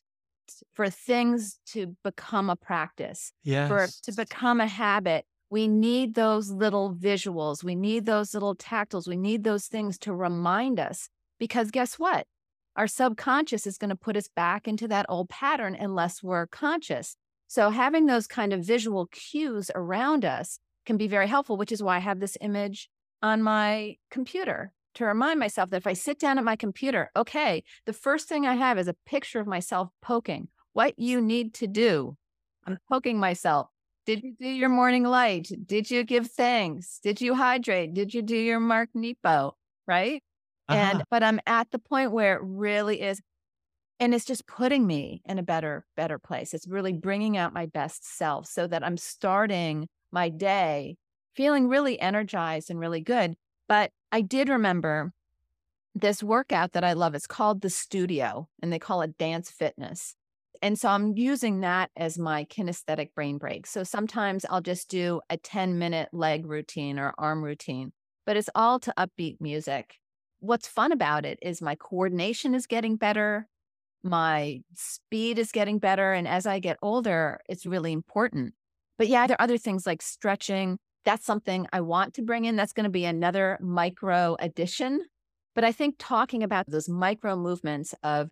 [0.74, 5.26] for things to become a practice, for yes to become a habit.
[5.50, 7.64] We need those little visuals.
[7.64, 9.08] We need those little tactiles.
[9.08, 11.10] We need those things to remind us.
[11.40, 12.28] Because guess what?
[12.78, 17.18] our subconscious is going to put us back into that old pattern unless we're conscious.
[17.48, 21.82] So, having those kind of visual cues around us can be very helpful, which is
[21.82, 22.90] why I have this image
[23.22, 27.64] on my computer to remind myself that if I sit down at my computer, okay,
[27.86, 30.50] the first thing I have is a picture of myself poking.
[30.74, 32.16] What you need to do.
[32.66, 33.70] I'm poking myself.
[34.08, 35.52] Did you do your morning light?
[35.66, 37.00] Did you give thanks?
[37.04, 37.94] Did you hydrate?
[37.94, 39.58] Did you do your Mark Nepo?
[39.88, 40.24] Right?
[40.70, 43.22] And uh-huh but I'm at the point where it really is
[44.00, 46.54] and it's just putting me in a better better place.
[46.54, 50.98] It's really bringing out my best self so that I'm starting my day
[51.36, 53.36] feeling really energized and really good.
[53.70, 55.14] But I did remember
[55.96, 57.16] this workout that I love.
[57.16, 60.17] It's called the studio and they call it dance fitness.
[60.62, 63.68] And so I'm using that as my kinesthetic brain break.
[63.68, 67.94] So sometimes I'll just do a 10 minute leg routine or arm routine,
[68.26, 69.96] but it's all to upbeat music
[70.40, 73.48] what's fun about it is my coordination is getting better,
[74.04, 76.14] my speed is getting better.
[76.14, 78.54] And as I get older, it's really important.
[78.98, 80.78] But yeah, there are other things like stretching.
[81.06, 82.56] That's something I want to bring in.
[82.56, 85.02] That's going to be another micro addition.
[85.56, 88.30] But I think talking about those micro movements of,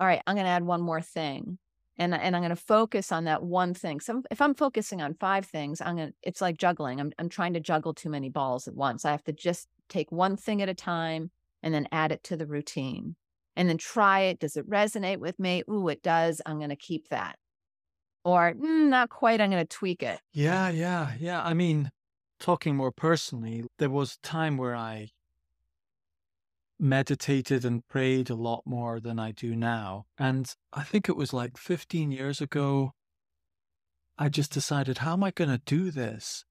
[0.00, 1.58] all right, I'm going to add one more thing.
[1.96, 4.00] And, and I'm going to focus on that one thing.
[4.00, 7.00] So if I'm focusing on five things, I'm going to, it's like juggling.
[7.00, 9.04] I'm, I'm trying to juggle too many balls at once.
[9.04, 11.30] I have to just take one thing at a time
[11.62, 13.14] and then add it to the routine
[13.54, 14.40] and then try it.
[14.40, 15.62] Does it resonate with me?
[15.70, 16.42] Ooh, it does.
[16.44, 17.36] I'm going to keep that.
[18.24, 19.40] Or mm, not quite.
[19.40, 20.18] I'm going to tweak it.
[20.32, 21.90] yeah yeah yeah i mean
[22.40, 25.08] talking more personally there was a time where i
[26.78, 30.06] meditated and prayed a lot more than I do now.
[30.18, 32.92] And I think it was like 15 years ago,
[34.18, 36.44] I just decided, how am I going to do this?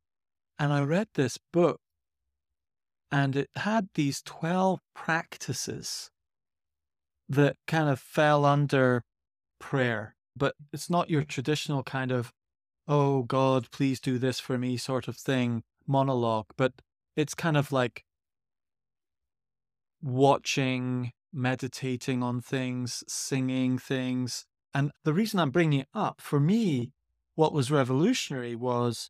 [0.60, 1.80] And I read this book
[3.12, 6.10] and it had these 12 practices
[7.30, 9.04] that kind of fell under
[9.60, 12.32] prayer, but it's not your traditional kind of,
[12.88, 16.74] oh God, please do this for me sort of thing monologue, but
[17.16, 18.04] it's kind of like
[20.04, 24.46] watching, meditating on things, singing things.
[24.74, 26.92] And the reason I'm bringing it up, for me,
[27.36, 29.10] what was revolutionary was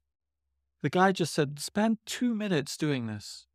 [0.82, 3.48] the guy just said, spend two minutes doing this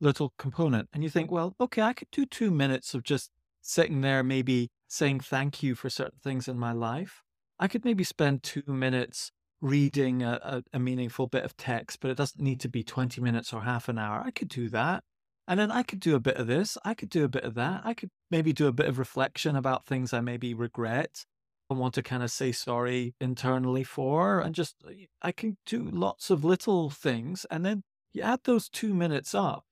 [0.00, 0.88] little component.
[0.92, 4.70] And you think, well, okay, I could do two minutes of just sitting there, maybe
[4.86, 7.22] saying thank you for certain things in my life.
[7.58, 12.10] I could maybe spend two minutes reading a, a, a meaningful bit of text, but
[12.10, 14.22] it doesn't need to be 20 minutes or half an hour.
[14.24, 15.02] I could do that.
[15.48, 16.76] And then I could do a bit of this.
[16.84, 17.80] I could do a bit of that.
[17.82, 21.24] I could maybe do a bit of reflection about things I maybe regret
[21.70, 24.40] and want to kind of say sorry internally for.
[24.40, 24.90] And just, uh,
[25.22, 27.46] I can do lots of little things.
[27.50, 27.82] And then
[28.12, 29.64] you add those two minutes up,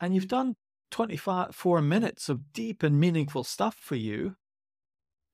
[0.00, 0.56] and you've done
[0.90, 4.34] 24 minutes of deep and meaningful stuff for you.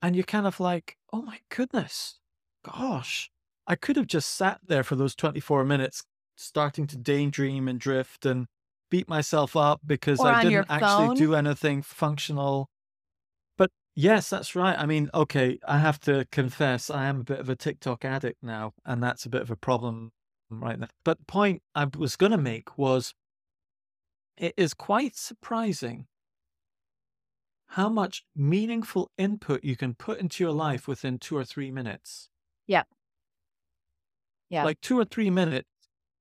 [0.02, 2.20] And you're kind of like, oh my goodness,
[2.64, 3.30] gosh,
[3.66, 6.04] I could have just sat there for those 24 minutes,
[6.36, 8.46] starting to daydream and drift and
[8.90, 12.68] beat myself up because Or I didn't actually do anything functional.
[13.56, 14.78] But yes, that's right.
[14.78, 18.42] I mean, okay, I have to confess, I am a bit of a TikTok addict
[18.42, 20.12] now, and that's a bit of a problem
[20.50, 20.88] right now.
[21.04, 23.14] But the point I was going to make was
[24.36, 26.06] it is quite surprising
[27.68, 32.28] how much meaningful input you can put into your life within two or three minutes.
[32.66, 32.82] Yeah.
[34.48, 34.64] Yeah.
[34.64, 35.68] Like two or three minutes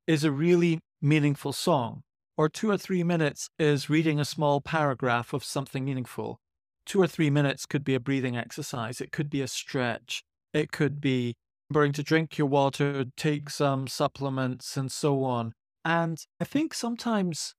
[0.05, 2.03] is a really meaningful song,
[2.40, 6.40] or two or three minutes is reading a small paragraph of something meaningful.
[6.86, 10.24] Two or three minutes could be a breathing exercise, it could be a stretch,
[10.54, 11.36] it could be
[11.70, 15.52] remembering to drink your water, take some supplements, and so on.
[15.84, 17.56] And I think sometimes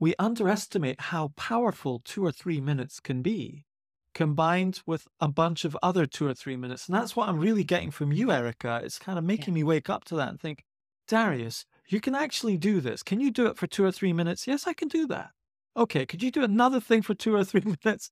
[0.00, 3.64] we underestimate how powerful two or three minutes can be
[4.12, 6.88] combined with a bunch of other two or three minutes.
[6.88, 8.80] And that's what I'm really getting from you, Erica.
[8.82, 9.60] It's kind of making yeah.
[9.60, 10.64] me wake up to that and think,
[11.06, 13.02] Darius, you can actually do this.
[13.02, 14.46] Can you do it for two or three minutes?
[14.46, 15.30] Yes, I can do that.
[15.76, 18.10] Okay, could you do another thing for two or three minutes?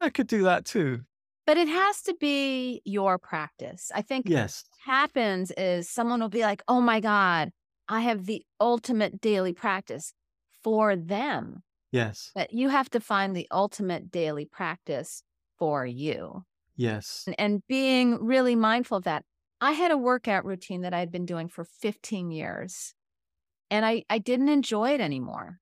[0.00, 1.00] I could do that too.
[1.46, 3.90] But it has to be your practice.
[3.94, 4.64] I think yes.
[4.84, 7.50] happens is someone will be like, oh my God,
[7.88, 10.14] I have the ultimate daily practice
[10.62, 11.62] for them.
[11.90, 12.30] Yes.
[12.34, 15.24] But you have to find the ultimate daily practice
[15.58, 16.44] for you.
[16.76, 17.24] Yes.
[17.26, 19.24] And, and being really mindful of that.
[19.60, 22.94] I had a workout routine that I had been doing for 15 years
[23.70, 25.58] and I, I didn't enjoy it anymore.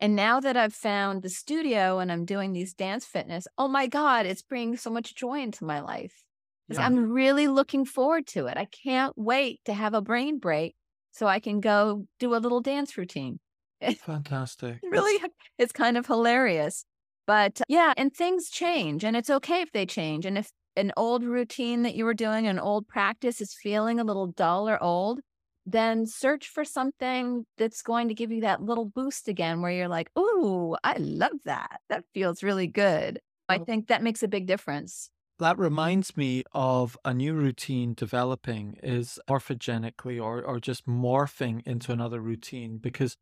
[0.00, 3.86] And now that I've found the studio and I'm doing these dance fitness, oh my
[3.86, 6.24] God, it's bringing so much joy into my life.
[6.68, 6.84] Yeah.
[6.84, 8.56] I'm really looking forward to it.
[8.56, 10.74] I can't wait to have a brain break
[11.12, 13.38] so I can go do a little dance routine.
[14.00, 14.78] Fantastic.
[14.82, 15.22] really,
[15.58, 16.84] it's kind of hilarious.
[17.26, 20.26] But yeah, and things change, and it's okay if they change.
[20.26, 24.04] And if an old routine that you were doing, an old practice is feeling a
[24.04, 25.20] little dull or old,
[25.66, 29.88] then search for something that's going to give you that little boost again where you're
[29.88, 31.80] like, Ooh, I love that.
[31.88, 33.20] That feels really good.
[33.48, 35.10] I think that makes a big difference.
[35.38, 41.92] That reminds me of a new routine developing is morphogenically or, or just morphing into
[41.92, 43.16] another routine because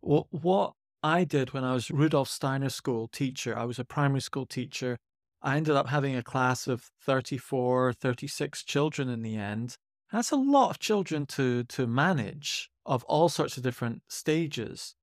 [0.00, 4.20] what, what I did when I was Rudolf Steiner School teacher, I was a primary
[4.20, 4.96] school teacher.
[5.42, 9.76] I ended up having a class of 34, 36 children in the end.
[10.12, 14.96] That's a lot of children to, to manage of all sorts of different stages.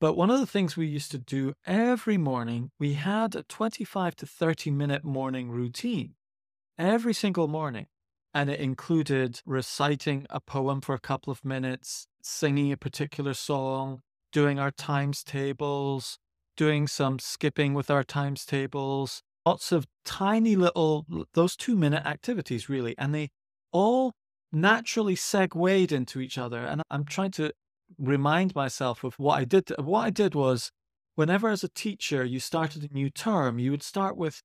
[0.00, 4.16] But one of the things we used to do every morning, we had a 25
[4.16, 6.14] to 30 minute morning routine
[6.78, 7.86] every single morning.
[8.32, 14.00] And it included reciting a poem for a couple of minutes, singing a particular song,
[14.32, 16.18] doing our times tables,
[16.56, 22.68] doing some skipping with our times tables, lots of tiny little, those two minute activities,
[22.68, 22.96] really.
[22.96, 23.30] And they
[23.72, 24.14] all
[24.52, 26.58] naturally segued into each other.
[26.58, 27.52] And I'm trying to
[27.98, 29.70] remind myself of what I did.
[29.78, 30.70] What I did was,
[31.14, 34.42] whenever as a teacher you started a new term, you would start with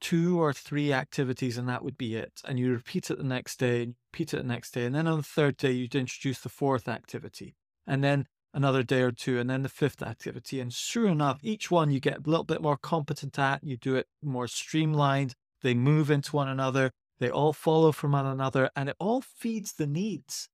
[0.00, 2.40] two or three activities and that would be it.
[2.44, 4.84] And you repeat it the next day, repeat it the next day.
[4.84, 7.54] And then on the third day, you'd introduce the fourth activity.
[7.86, 10.60] And then another day or two, and then the fifth activity.
[10.60, 13.94] And sure enough, each one you get a little bit more competent at, you do
[13.96, 18.88] it more streamlined, they move into one another, they all follow from one another, and
[18.88, 20.48] it all feeds the needs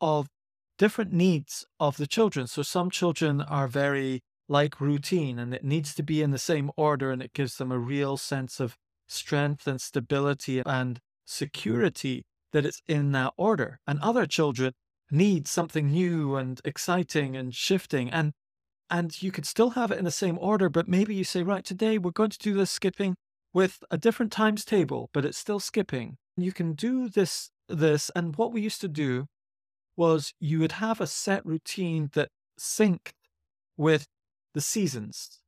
[0.00, 0.28] of
[0.78, 2.46] different needs of the children.
[2.46, 6.70] So some children are very like routine and it needs to be in the same
[6.76, 12.64] order and it gives them a real sense of strength and stability and security that
[12.64, 13.78] it's in that order.
[13.86, 14.72] And other children
[15.10, 18.32] need something new and exciting and shifting and
[18.90, 21.64] and you could still have it in the same order but maybe you say right
[21.64, 23.16] today we're going to do this skipping
[23.52, 28.36] with a different times table but it's still skipping you can do this this and
[28.36, 29.26] what we used to do
[29.96, 32.28] was you would have a set routine that
[32.58, 33.12] synced
[33.76, 34.06] with
[34.54, 35.40] the seasons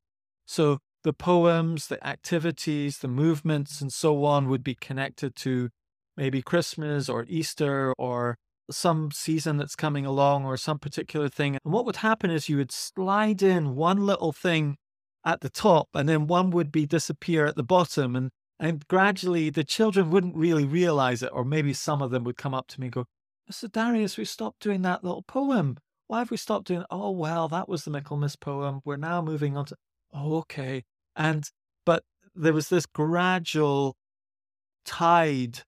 [0.46, 5.68] so the poems the activities the movements and so on would be connected to
[6.16, 8.36] maybe christmas or easter or
[8.72, 11.59] some season that's coming along or some particular thing.
[11.64, 14.76] And what would happen is you would slide in one little thing
[15.25, 19.51] at the top and then one would be disappear at the bottom and and gradually
[19.51, 22.81] the children wouldn't really realize it or maybe some of them would come up to
[22.81, 23.05] me and go
[23.51, 27.49] mr darius we stopped doing that little poem why have we stopped doing oh well
[27.49, 29.77] that was the michaelmas poem we're now moving on to
[30.14, 30.85] oh okay
[31.16, 31.51] and
[31.85, 32.03] but
[32.35, 33.97] there was this gradual
[34.85, 35.61] tide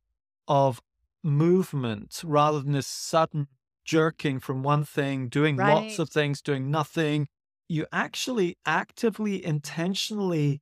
[0.48, 0.80] of
[1.22, 3.48] movement rather than this sudden
[3.84, 5.74] jerking from one thing, doing right.
[5.74, 7.28] lots of things, doing nothing.
[7.72, 10.60] You actually actively, intentionally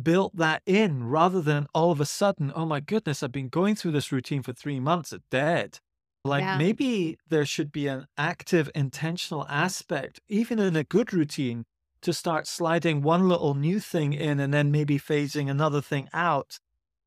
[0.00, 3.74] built that in rather than all of a sudden, oh my goodness, I've been going
[3.74, 5.80] through this routine for three months, it's dead.
[6.24, 6.56] Like yeah.
[6.56, 11.64] maybe there should be an active, intentional aspect, even in a good routine,
[12.02, 16.60] to start sliding one little new thing in and then maybe phasing another thing out,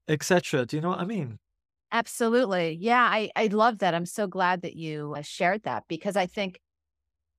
[0.10, 0.66] etc.
[0.66, 1.38] Do you know what I mean?
[1.94, 2.78] Absolutely.
[2.82, 3.96] Yeah, I, I love that.
[3.96, 6.60] I'm so glad that you uh, shared that because I think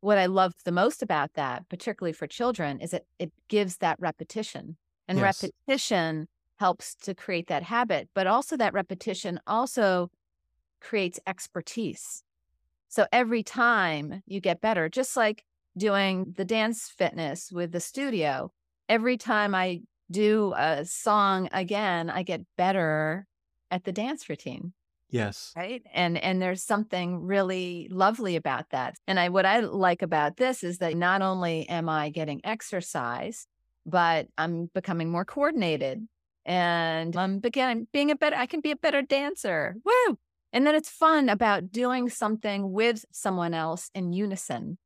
[0.02, 3.98] what I love the most about that, particularly for children, is that it gives that
[4.00, 4.76] repetition.
[5.06, 5.42] And yes.
[5.42, 6.26] repetition
[6.58, 10.10] helps to create that habit, but also that repetition also
[10.80, 12.24] creates expertise.
[12.88, 15.44] So every time you get better, just like
[15.78, 18.50] doing the dance fitness with the studio,
[18.88, 23.26] every time I do a song again, I get better
[23.70, 24.72] at the dance routine.
[25.12, 25.52] Yes.
[25.54, 25.82] Right.
[25.92, 28.94] And and there's something really lovely about that.
[29.06, 33.46] And I what I like about this is that not only am I getting exercise,
[33.84, 36.08] but I'm becoming more coordinated
[36.46, 39.76] and I'm beginning being a better I can be a better dancer.
[39.84, 40.16] Woo!
[40.54, 44.78] And then it's fun about doing something with someone else in unison,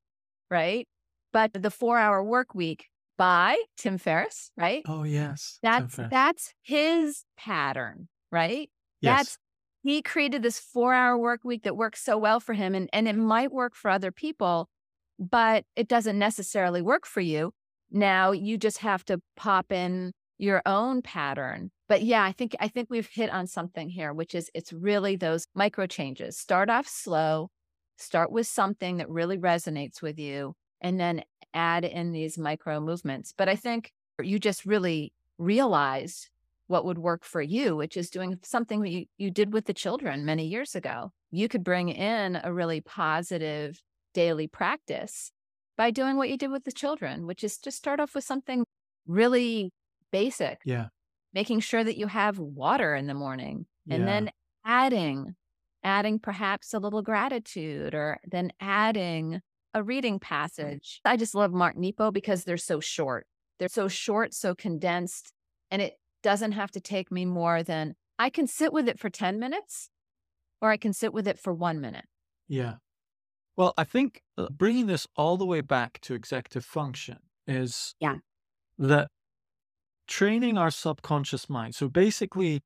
[0.50, 0.88] right?
[1.32, 4.82] But the four hour work week by Tim Ferriss, right?
[4.88, 5.60] Oh yes.
[5.62, 8.70] That's that's his pattern, right?
[9.00, 9.18] Yes.
[9.18, 9.38] That's
[9.86, 13.06] he created this four hour work week that works so well for him and, and
[13.06, 14.68] it might work for other people,
[15.16, 17.52] but it doesn't necessarily work for you.
[17.92, 21.70] Now you just have to pop in your own pattern.
[21.88, 25.14] But yeah, I think I think we've hit on something here, which is it's really
[25.14, 26.36] those micro changes.
[26.36, 27.50] Start off slow,
[27.96, 31.22] start with something that really resonates with you, and then
[31.54, 33.32] add in these micro movements.
[33.38, 36.28] But I think you just really realized
[36.68, 39.74] what would work for you, which is doing something that you, you did with the
[39.74, 41.12] children many years ago.
[41.30, 43.80] You could bring in a really positive
[44.14, 45.30] daily practice
[45.76, 48.64] by doing what you did with the children, which is to start off with something
[49.06, 49.72] really
[50.10, 50.58] basic.
[50.64, 50.86] Yeah.
[51.32, 54.06] Making sure that you have water in the morning and Yeah.
[54.06, 54.30] then
[54.64, 55.36] adding,
[55.84, 59.40] adding perhaps a little gratitude or then adding
[59.74, 61.00] a reading passage.
[61.04, 63.26] I just love Mark Nepo because they're so short.
[63.58, 65.32] They're so short, so condensed,
[65.70, 65.94] and it
[66.26, 69.90] doesn't have to take me more than I can sit with it for 10 minutes
[70.60, 72.06] or I can sit with it for one minute.
[72.48, 72.74] Yeah.
[73.56, 78.16] Well, I think uh, bringing this all the way back to executive function is Yeah.
[78.76, 79.06] that
[80.08, 81.76] training our subconscious mind.
[81.76, 82.60] So basically,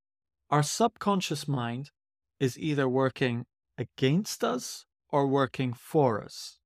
[0.49, 1.91] our subconscious mind
[2.39, 3.45] is either working
[3.77, 6.59] against us or working for us.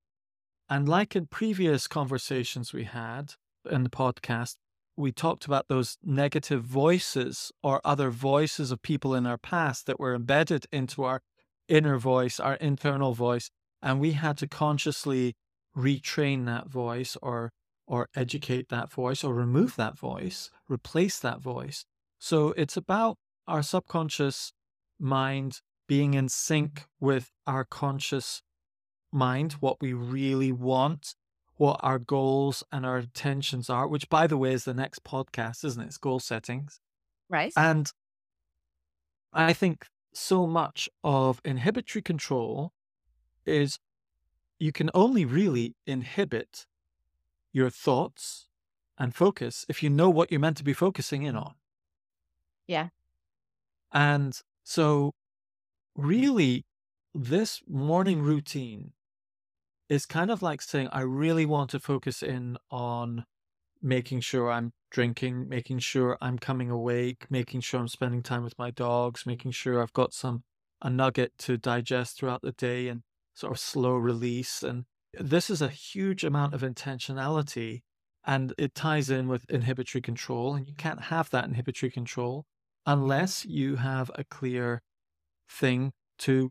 [0.69, 3.35] And like in previous conversations we had
[3.69, 4.55] in the podcast,
[4.97, 9.99] we talked about those negative voices or other voices of people in our past that
[9.99, 11.21] were embedded into our
[11.69, 13.51] inner voice, our internal voice,
[13.83, 15.35] and we had to consciously
[15.77, 17.51] retrain that voice or
[17.87, 21.85] or educate that voice or remove that voice, replace that voice.
[22.19, 24.53] So it's about our subconscious
[24.99, 28.41] mind being in sync with our conscious
[29.13, 31.15] mind, what we really want,
[31.57, 35.65] what our goals and our intentions are, which, by the way, is the next podcast,
[35.65, 35.87] isn't it?
[35.87, 36.81] It's goal settings.
[37.29, 37.53] Right.
[37.57, 37.91] And
[39.33, 42.73] I think so much of inhibitory control
[43.47, 43.79] is
[44.59, 46.67] you can only really inhibit
[47.53, 48.49] your thoughts
[48.99, 51.55] and focus if you know what you're meant to be focusing in on.
[52.67, 52.89] Yeah.
[53.93, 55.13] And so,
[55.95, 56.65] really,
[57.15, 58.93] this morning routine
[59.89, 63.25] is kind of like saying, I really want to focus in on
[63.83, 68.59] making sure I'm drinking, making sure I'm coming awake, making sure I'm spending time with
[68.59, 70.43] my dogs, making sure I've got some
[70.81, 73.03] a nugget to digest throughout the day and
[73.35, 74.63] sort of slow release.
[74.63, 74.85] And
[75.19, 77.81] this is a huge amount of intentionality
[78.27, 80.55] and it ties in with inhibitory control.
[80.55, 82.45] And you can't have that inhibitory control
[82.87, 84.83] unless you have a clear
[85.49, 86.51] thing to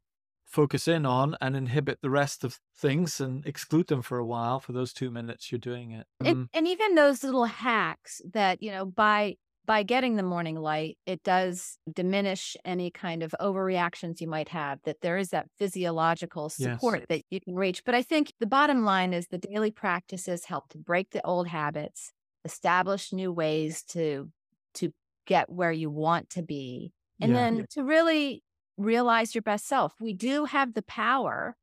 [0.54, 4.60] focus in on and inhibit the rest of things and exclude them for a while
[4.60, 6.08] for those two minutes you're doing it.
[6.24, 9.36] And, Um, and even those little hacks that, you know, by
[9.66, 14.80] by getting the morning light, it does diminish any kind of overreactions you might have,
[14.84, 16.98] that there is that physiological Yes.
[16.98, 17.82] support that you can reach.
[17.86, 21.48] But I think the bottom line is the daily practices help to break the old
[21.48, 22.12] habits,
[22.44, 24.32] establish new ways to
[24.76, 24.92] to
[25.26, 26.92] get where you want to be,
[27.22, 27.36] and Yeah.
[27.36, 28.43] then to really
[28.78, 29.94] realize your best self.
[30.00, 31.56] We do have the power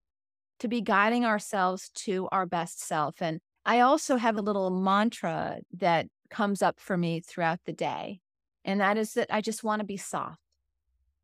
[0.60, 3.16] to be guiding ourselves to our best self.
[3.20, 8.20] And I also have a little mantra that comes up for me throughout the day.
[8.64, 10.38] And that is that I just want to be soft.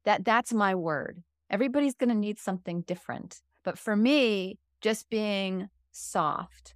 [0.04, 1.22] That that's my word.
[1.50, 3.40] Everybody's going to need something different.
[3.64, 6.74] But for me, just being soft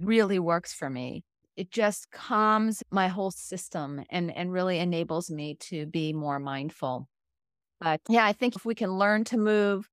[0.00, 1.24] really works for me.
[1.56, 7.08] It just calms my whole system and and really enables me to be more mindful.
[7.82, 9.88] But yeah, I think if we can learn to move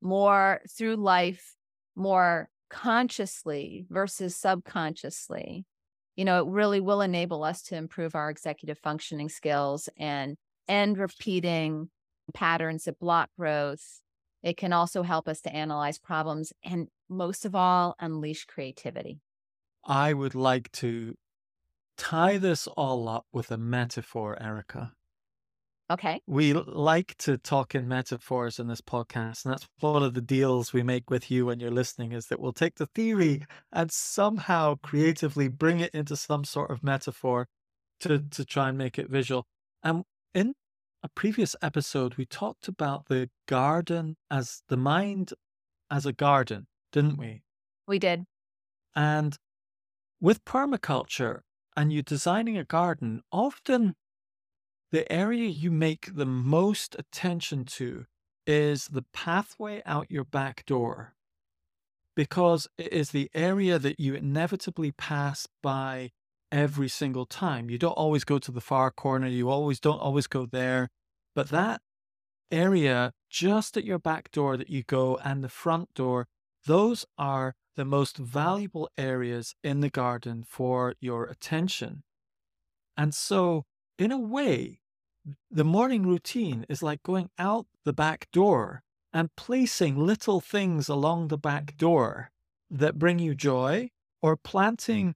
[0.00, 1.56] more through life
[1.94, 5.66] more consciously versus subconsciously,
[6.16, 10.36] you know, it really will enable us to improve our executive functioning skills and
[10.68, 11.90] end repeating
[12.32, 14.00] patterns that block growth.
[14.42, 19.20] It can also help us to analyze problems and most of all, unleash creativity.
[19.84, 21.14] I would like to
[21.98, 24.92] tie this all up with a metaphor, Erica.
[25.94, 26.20] Okay.
[26.26, 30.72] We like to talk in metaphors in this podcast, and that's one of the deals
[30.72, 34.74] we make with you when you're listening is that we'll take the theory and somehow
[34.82, 37.46] creatively bring it into some sort of metaphor
[38.00, 39.46] to to try and make it visual.
[39.84, 40.02] And
[40.34, 40.54] in
[41.04, 45.32] a previous episode, we talked about the garden as the mind
[45.92, 47.44] as a garden, didn't we?
[47.86, 48.24] We did.
[48.96, 49.36] And
[50.20, 51.42] with permaculture
[51.76, 53.94] and you designing a garden, often
[54.94, 58.06] the area you make the most attention to
[58.46, 61.16] is the pathway out your back door
[62.14, 66.12] because it is the area that you inevitably pass by
[66.52, 67.68] every single time.
[67.68, 70.90] You don't always go to the far corner, you always don't always go there,
[71.34, 71.80] but that
[72.52, 76.28] area just at your back door that you go and the front door,
[76.66, 82.04] those are the most valuable areas in the garden for your attention.
[82.96, 83.64] And so,
[83.98, 84.78] in a way,
[85.50, 91.28] the morning routine is like going out the back door and placing little things along
[91.28, 92.30] the back door
[92.70, 95.14] that bring you joy or planting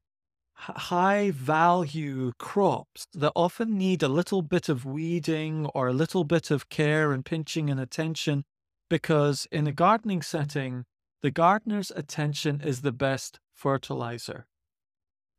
[0.54, 6.50] high value crops that often need a little bit of weeding or a little bit
[6.50, 8.44] of care and pinching and attention
[8.90, 10.84] because in a gardening setting
[11.22, 14.46] the gardener's attention is the best fertilizer.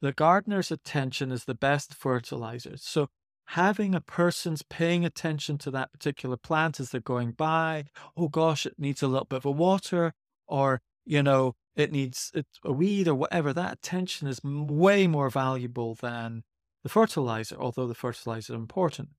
[0.01, 2.76] The gardener's attention is the best fertilizer.
[2.78, 3.09] So
[3.54, 7.84] having a person's paying attention to that particular plant as they're going by.
[8.16, 10.14] Oh gosh, it needs a little bit of water,
[10.47, 12.32] or you know, it needs
[12.64, 13.52] a weed or whatever.
[13.52, 16.43] That attention is way more valuable than
[16.84, 19.10] the fertilizer, although the fertilizer is important.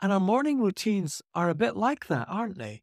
[0.00, 2.82] And our morning routines are a bit like that, aren't they?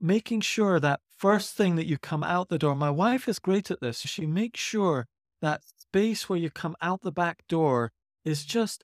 [0.00, 3.70] Making sure that first thing that you come out the door, my wife is great
[3.70, 4.00] at this.
[4.00, 5.08] She makes sure
[5.42, 7.92] that space where you come out the back door
[8.24, 8.82] is just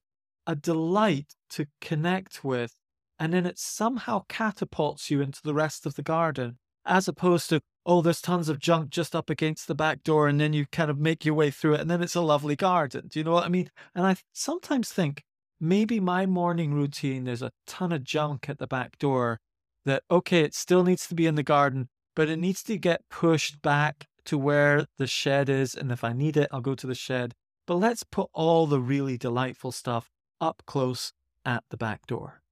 [0.51, 2.75] a delight to connect with,
[3.21, 7.61] and then it somehow catapults you into the rest of the garden, as opposed to,
[7.87, 10.91] oh, there's tons of junk just up against the back door, and then you kind
[10.91, 13.07] of make your way through it, and then it's a lovely garden.
[13.07, 13.71] Do you know what I mean?
[13.95, 15.23] And I sometimes think
[15.61, 19.39] maybe my morning routine, there's a ton of junk at the back door
[19.85, 23.09] that, okay, it still needs to be in the garden, but it needs to get
[23.09, 25.77] pushed back to where the shed is.
[25.77, 27.35] And if I need it, I'll go to the shed.
[27.69, 30.11] But let's put all the really delightful stuff
[30.41, 31.13] up close
[31.45, 32.43] at the back door.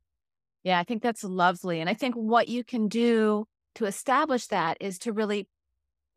[0.63, 1.81] Yeah, I think that's lovely.
[1.81, 5.49] And I think what you can do to establish that is to really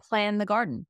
[0.02, 0.88] plan the garden.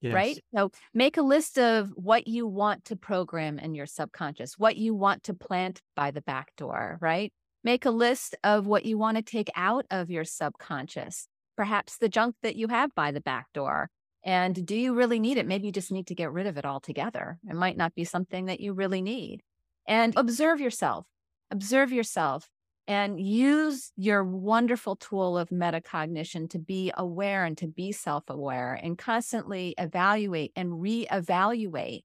[0.00, 0.14] Yes.
[0.14, 0.38] Right.
[0.54, 4.94] So make a list of what you want to program in your subconscious, what you
[4.94, 7.32] want to plant by the back door, right?
[7.62, 12.08] Make a list of what you want to take out of your subconscious, perhaps the
[12.08, 13.90] junk that you have by the back door.
[14.24, 15.46] And do you really need it?
[15.46, 17.38] Maybe you just need to get rid of it altogether.
[17.48, 19.42] It might not be something that you really need
[19.90, 21.06] and observe yourself.
[21.50, 22.48] Observe yourself
[22.86, 28.78] and use your wonderful tool of metacognition to be aware and to be self aware
[28.80, 32.02] and constantly evaluate and reevaluate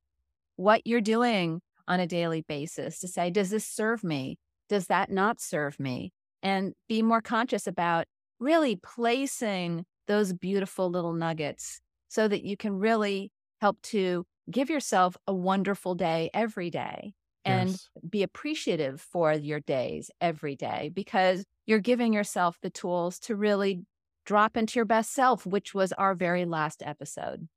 [0.58, 4.40] what you're doing on a daily basis to say, does this serve me?
[4.68, 6.12] Does that not serve me?
[6.42, 8.08] And be more conscious about
[8.40, 13.32] really placing those beautiful little nuggets so that you can really
[13.62, 17.14] help to give yourself a wonderful day every day
[17.46, 17.89] and yes.
[18.10, 23.84] be appreciative for your days every day because you're giving yourself the tools to really
[24.26, 27.48] drop into your best self, which was our very last episode.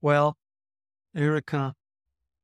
[0.00, 0.36] Well,
[1.14, 1.74] Erica,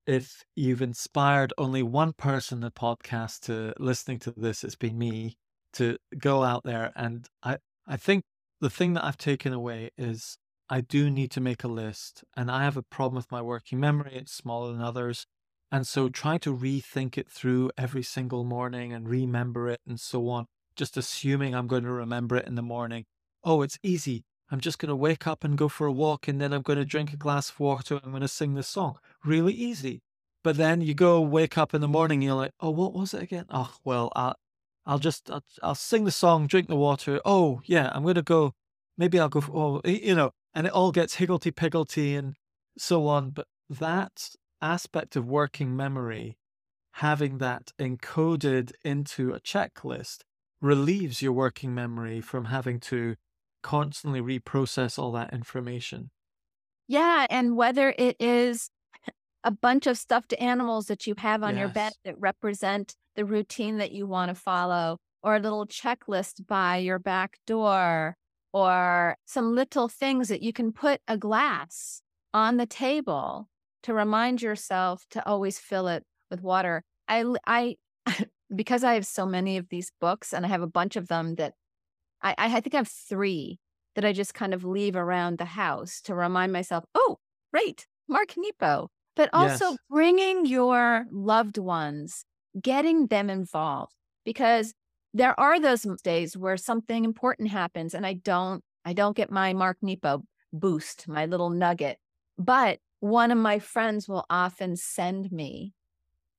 [0.07, 4.99] if you've inspired only one person in the podcast to listening to this, it's been
[4.99, 5.37] me
[5.75, 6.93] to go out there.
[6.97, 8.25] And I, I think
[8.61, 10.39] the thing that I've taken away is
[10.69, 12.25] I do need to make a list.
[12.37, 14.13] And I have a problem with my working memory.
[14.15, 15.27] It's smaller than others.
[15.71, 20.29] And so try to rethink it through every single morning and remember it and so
[20.29, 20.47] on,
[20.77, 23.05] just assuming I'm going to remember it in the morning.
[23.45, 24.25] Oh, it's easy.
[24.51, 26.79] I'm just going to wake up and go for a walk and then I'm going
[26.79, 28.01] to drink a glass of water.
[28.03, 28.99] I'm going to sing the song.
[29.25, 30.01] Really easy.
[30.43, 33.23] But then you go wake up in the morning, you're like, oh, what was it
[33.23, 33.45] again?
[33.51, 34.37] Oh, well, I'll,
[34.87, 37.21] I'll just, I'll, I'll sing the song, drink the water.
[37.25, 38.55] Oh, yeah, I'm going to go.
[38.97, 42.35] Maybe I'll go, for, oh, you know, and it all gets higgledy piggledy and
[42.79, 43.31] so on.
[43.31, 44.31] But that
[44.61, 46.37] aspect of working memory,
[46.93, 50.19] having that encoded into a checklist
[50.61, 53.15] relieves your working memory from having to
[53.63, 56.11] constantly reprocess all that information.
[56.89, 57.27] Yeah.
[57.31, 58.71] And whether it is
[59.45, 61.61] a bunch of stuffed animals that you have on yes.
[61.61, 66.47] your bed that represent the routine that you want to follow, or a little checklist
[66.47, 68.17] by your back door,
[68.53, 72.03] or some little things that you can put a glass
[72.33, 73.49] on the table
[73.89, 76.85] to remind yourself to always fill it with water.
[77.09, 77.77] I, I,
[78.55, 81.35] because I have so many of these books and I have a bunch of them
[81.37, 81.55] that
[82.23, 83.59] I, I think I have three
[83.95, 87.19] that I just kind of leave around the house to remind myself, oh,
[87.53, 88.89] right, Mark Nepo.
[89.17, 89.79] But also Yes.
[89.91, 92.25] bringing your loved ones,
[92.61, 94.75] getting them involved, because
[95.15, 99.55] there are those days where something important happens and I don't, I don't get my
[99.55, 100.23] Mark Nepo
[100.53, 101.99] boost, my little nugget.
[102.39, 105.73] But one of my friends will often send me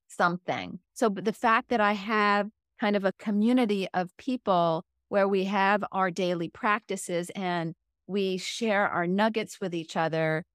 [0.07, 0.79] something.
[0.93, 2.49] So the fact that I have
[2.79, 7.73] kind of a community of people where we have our daily practices and
[8.07, 10.45] we share our nuggets with each other,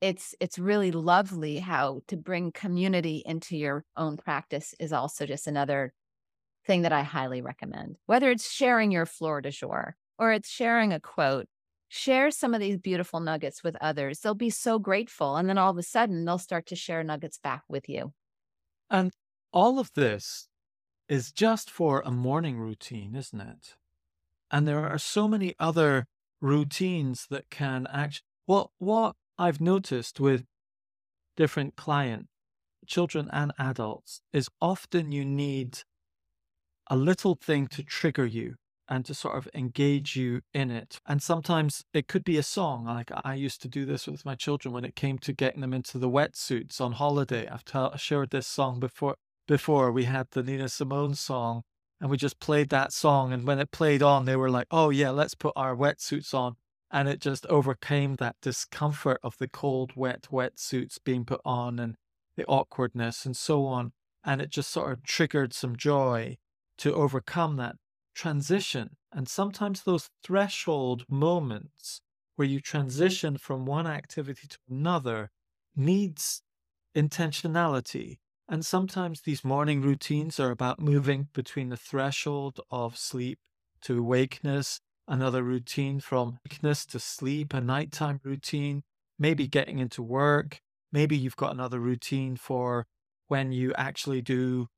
[0.00, 5.46] it's it's really lovely how to bring community into your own practice is also just
[5.46, 5.92] another
[6.66, 7.96] thing that I highly recommend.
[8.06, 11.46] Whether it's sharing your fleur de jour or it's sharing a quote,
[11.94, 14.18] share some of these beautiful nuggets with others.
[14.18, 15.36] They'll be so grateful.
[15.36, 18.12] And then all of a sudden, they'll start to share nuggets back with you.
[18.90, 19.12] And
[19.52, 20.48] all of this
[21.08, 23.76] is just for a morning routine, isn't it?
[24.50, 26.06] And there are so many other
[26.40, 28.24] routines that can actually.
[28.48, 30.44] Well, what I've noticed with
[31.36, 32.26] different client,
[32.86, 35.78] children and adults, is often you need
[36.88, 38.56] a little thing to trigger you
[38.88, 40.98] and to sort of engage you in it.
[41.06, 42.84] And sometimes it could be a song.
[42.84, 45.72] Like I used to do this with my children when it came to getting them
[45.72, 47.48] into the wetsuits on holiday.
[47.48, 49.16] I've t- shared this song before.
[49.46, 51.64] Before we had the Nina Simone song,
[52.00, 53.32] and we just played that song.
[53.32, 56.56] And when it played on, they were like, "Oh yeah, let's put our wetsuits on."
[56.90, 61.96] And it just overcame that discomfort of the cold, wet wetsuits being put on and
[62.36, 63.92] the awkwardness and so on.
[64.24, 66.36] And it just sort of triggered some joy
[66.78, 67.76] to overcome that
[68.14, 68.96] transition.
[69.12, 72.00] And sometimes those threshold moments
[72.36, 75.30] where you transition from one activity to another
[75.76, 76.42] needs
[76.96, 78.18] intentionality.
[78.48, 83.38] And sometimes these morning routines are about moving between the threshold of sleep
[83.82, 88.82] to awakeness, another routine from weakness to sleep, a nighttime routine,
[89.18, 90.60] maybe getting into work.
[90.92, 92.86] Maybe you've got another routine for
[93.28, 94.68] when you actually do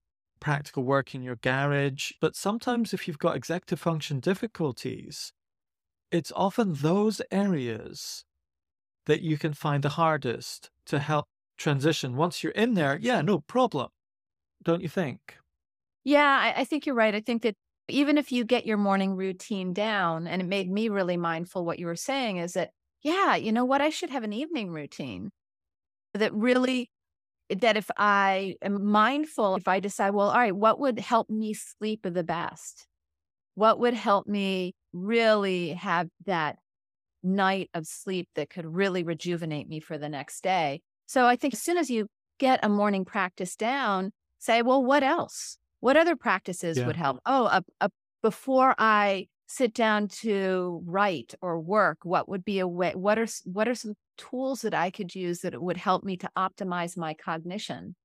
[0.47, 2.13] practical work in your garage.
[2.21, 5.33] But sometimes, if you've got executive function difficulties,
[6.13, 8.25] it's often those areas
[9.07, 11.27] that you can find the hardest to help
[11.59, 12.17] transition.
[12.17, 13.89] Once you're in there, yeah, no problem.
[14.63, 15.39] Don't you think?
[16.05, 17.15] Yeah, I, I think you're right.
[17.15, 17.57] I think that
[17.89, 21.81] even if you get your morning routine down, and it made me really mindful what
[21.81, 22.71] you were saying is that,
[23.03, 23.81] yeah, you know what?
[23.81, 25.31] I should have an evening routine
[26.15, 26.91] that really
[27.51, 31.55] that if I am mindful, if I decide, well, all right, what would help me
[31.55, 32.87] sleep the best?
[33.55, 36.59] What would help me really have that
[37.23, 40.83] night of sleep that could really rejuvenate me for the next day?
[41.07, 45.03] So I think as soon as you get a morning practice down, say, well, what
[45.03, 45.59] else?
[45.81, 46.87] What other practices Yeah.
[46.87, 47.21] would help?
[47.27, 47.91] Oh, a, a,
[48.23, 52.95] before I sit down to write or work, what would be a way?
[52.95, 56.31] What are what are some tools that I could use that would help me to
[56.37, 57.97] optimize my cognition?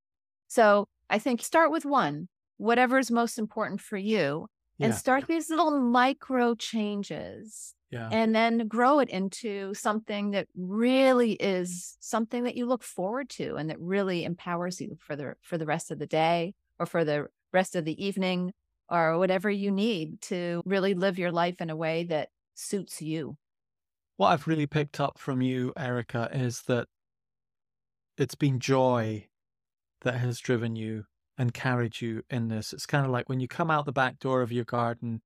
[0.47, 2.27] So I think start with one,
[2.57, 4.47] whatever is most important for you,
[4.81, 4.95] and Yeah.
[4.95, 8.13] start these little micro changes Yeah.
[8.13, 13.55] and then grow it into something that really is something that you look forward to
[13.55, 17.05] and that really empowers you for the for the rest of the day or for
[17.05, 18.53] the rest of the evening
[18.91, 23.37] or whatever you need to really live your life in a way that suits you.
[24.17, 26.87] What I've really picked up from you, Erica, is that
[28.17, 29.27] it's been joy
[30.01, 31.05] that has driven you
[31.37, 32.73] and carried you in this.
[32.73, 35.21] It's kind of like when you come out the back door of your garden,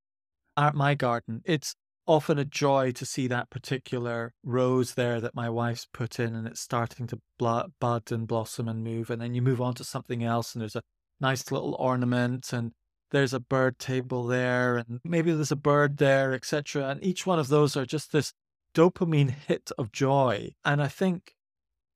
[0.55, 1.75] at my garden, it's
[2.07, 6.47] often a joy to see that particular rose there that my wife's put in and
[6.47, 9.09] it's starting to bud and blossom and move.
[9.09, 10.83] And then you move on to something else and there's a
[11.19, 12.71] nice little ornament and
[13.11, 16.89] there's a bird table there and maybe there's a bird there, etc.
[16.89, 18.33] And each one of those are just this
[18.73, 20.53] dopamine hit of joy.
[20.63, 21.35] And I think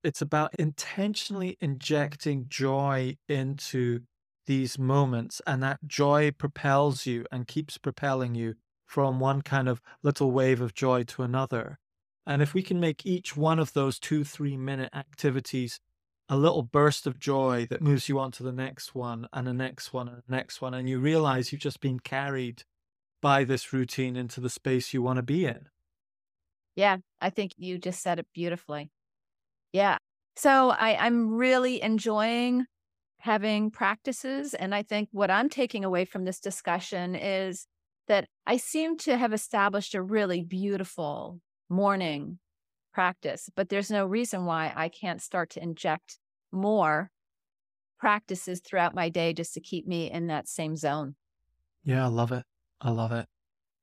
[0.03, 4.01] it's about intentionally injecting joy into
[4.45, 8.55] these moments and that joy propels you and keeps propelling you
[8.85, 11.77] from one kind of little wave of joy to another
[12.25, 15.79] and if we can make each one of those two three minute activities
[16.29, 19.53] a little burst of joy that moves you on to the next one and the
[19.53, 22.63] next one and the next one and you realize you've just been carried
[23.21, 25.67] by this routine into the space you want to be in
[26.75, 28.91] Yeah, I think you just said it beautifully.
[29.73, 29.97] Yeah.
[30.35, 32.65] So I, I'm really enjoying
[33.19, 34.53] having practices.
[34.53, 37.67] And I think what I'm taking away from this discussion is
[38.07, 42.39] that I seem to have established a really beautiful morning
[42.93, 46.19] practice, but there's no reason why I can't start to inject
[46.51, 47.11] more
[47.99, 51.15] practices throughout my day just to keep me in that same zone.
[51.83, 52.43] Yeah, I love it.
[52.81, 53.27] I love it.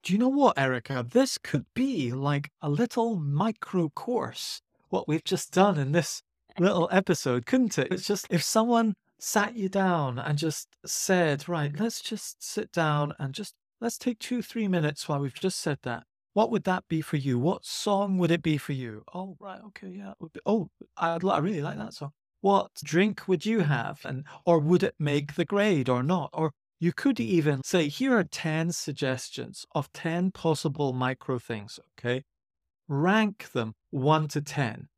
[0.03, 1.05] Do you know what, Erica?
[1.09, 6.23] This could be like a little micro course, what we've just done in this
[6.59, 7.89] little episode, couldn't it?
[7.91, 13.15] It's just if someone sat you down and just said, right, let's just sit down
[13.19, 16.05] and just let's take two, three minutes while we've just said that.
[16.37, 17.39] What would that be for you?
[17.39, 19.05] What song would it be for you?
[19.15, 20.13] Oh, right, okay, yeah.
[20.21, 20.69] Be, oh,
[20.99, 22.11] I'd, I really like that song.
[22.43, 23.71] What drink would you mm-hmm.
[23.71, 24.01] have?
[24.05, 26.29] And or would it make the grade or not?
[26.35, 32.23] Or you could even say, here are 10 suggestions of 10 possible micro things, okay?
[32.87, 34.89] Rank them 1 to 10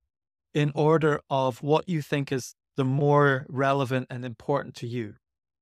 [0.54, 5.14] in order of what you think is the more relevant and important to you.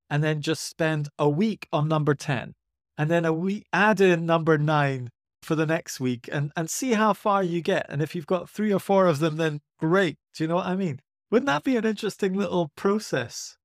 [0.08, 2.54] And then just spend a week on number 10.
[2.96, 5.10] And then a week, add in number nine
[5.42, 7.86] for the next week and, and see how far you get.
[7.88, 10.16] And if you've got three or four of them, then great.
[10.34, 11.00] Do you know what I mean?
[11.30, 13.56] Wouldn't that be an interesting little process?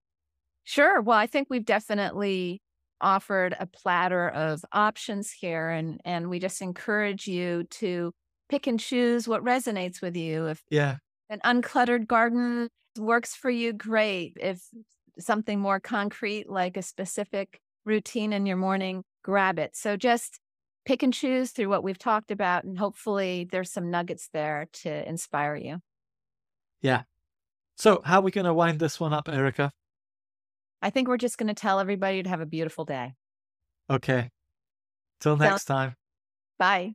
[0.63, 1.01] Sure.
[1.01, 2.61] Well, I think we've definitely
[3.01, 8.13] offered a platter of options here and and we just encourage you to
[8.47, 10.47] pick and choose what resonates with you.
[10.47, 10.97] If yeah.
[11.29, 12.67] an uncluttered garden
[12.97, 14.37] works for you, great.
[14.39, 14.61] If
[15.17, 19.75] something more concrete like a specific routine in your morning, grab it.
[19.75, 20.39] So just
[20.85, 25.07] pick and choose through what we've talked about and hopefully there's some nuggets there to
[25.07, 25.79] inspire you.
[26.81, 27.03] Yeah.
[27.77, 29.71] So, how are we going to wind this one up, Erica?
[30.81, 33.13] I think we're just going to tell everybody to have a beautiful day.
[33.89, 34.29] Okay.
[35.19, 35.95] Till next time.
[36.57, 36.93] Bye.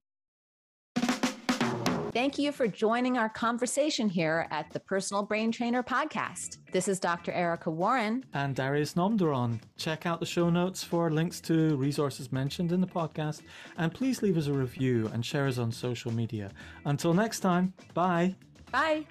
[2.16, 6.56] Thank you for joining our conversation here at the Personal Brain Trainer podcast.
[6.72, 7.30] This is Dr.
[7.30, 8.24] Erica Warren.
[8.32, 9.60] And Darius Namdaran.
[9.76, 13.42] Check out the show notes for links to resources mentioned in the podcast.
[13.76, 16.52] And please leave us a review and share us on social media.
[16.86, 18.34] Until next time, bye.
[18.72, 19.04] Bye.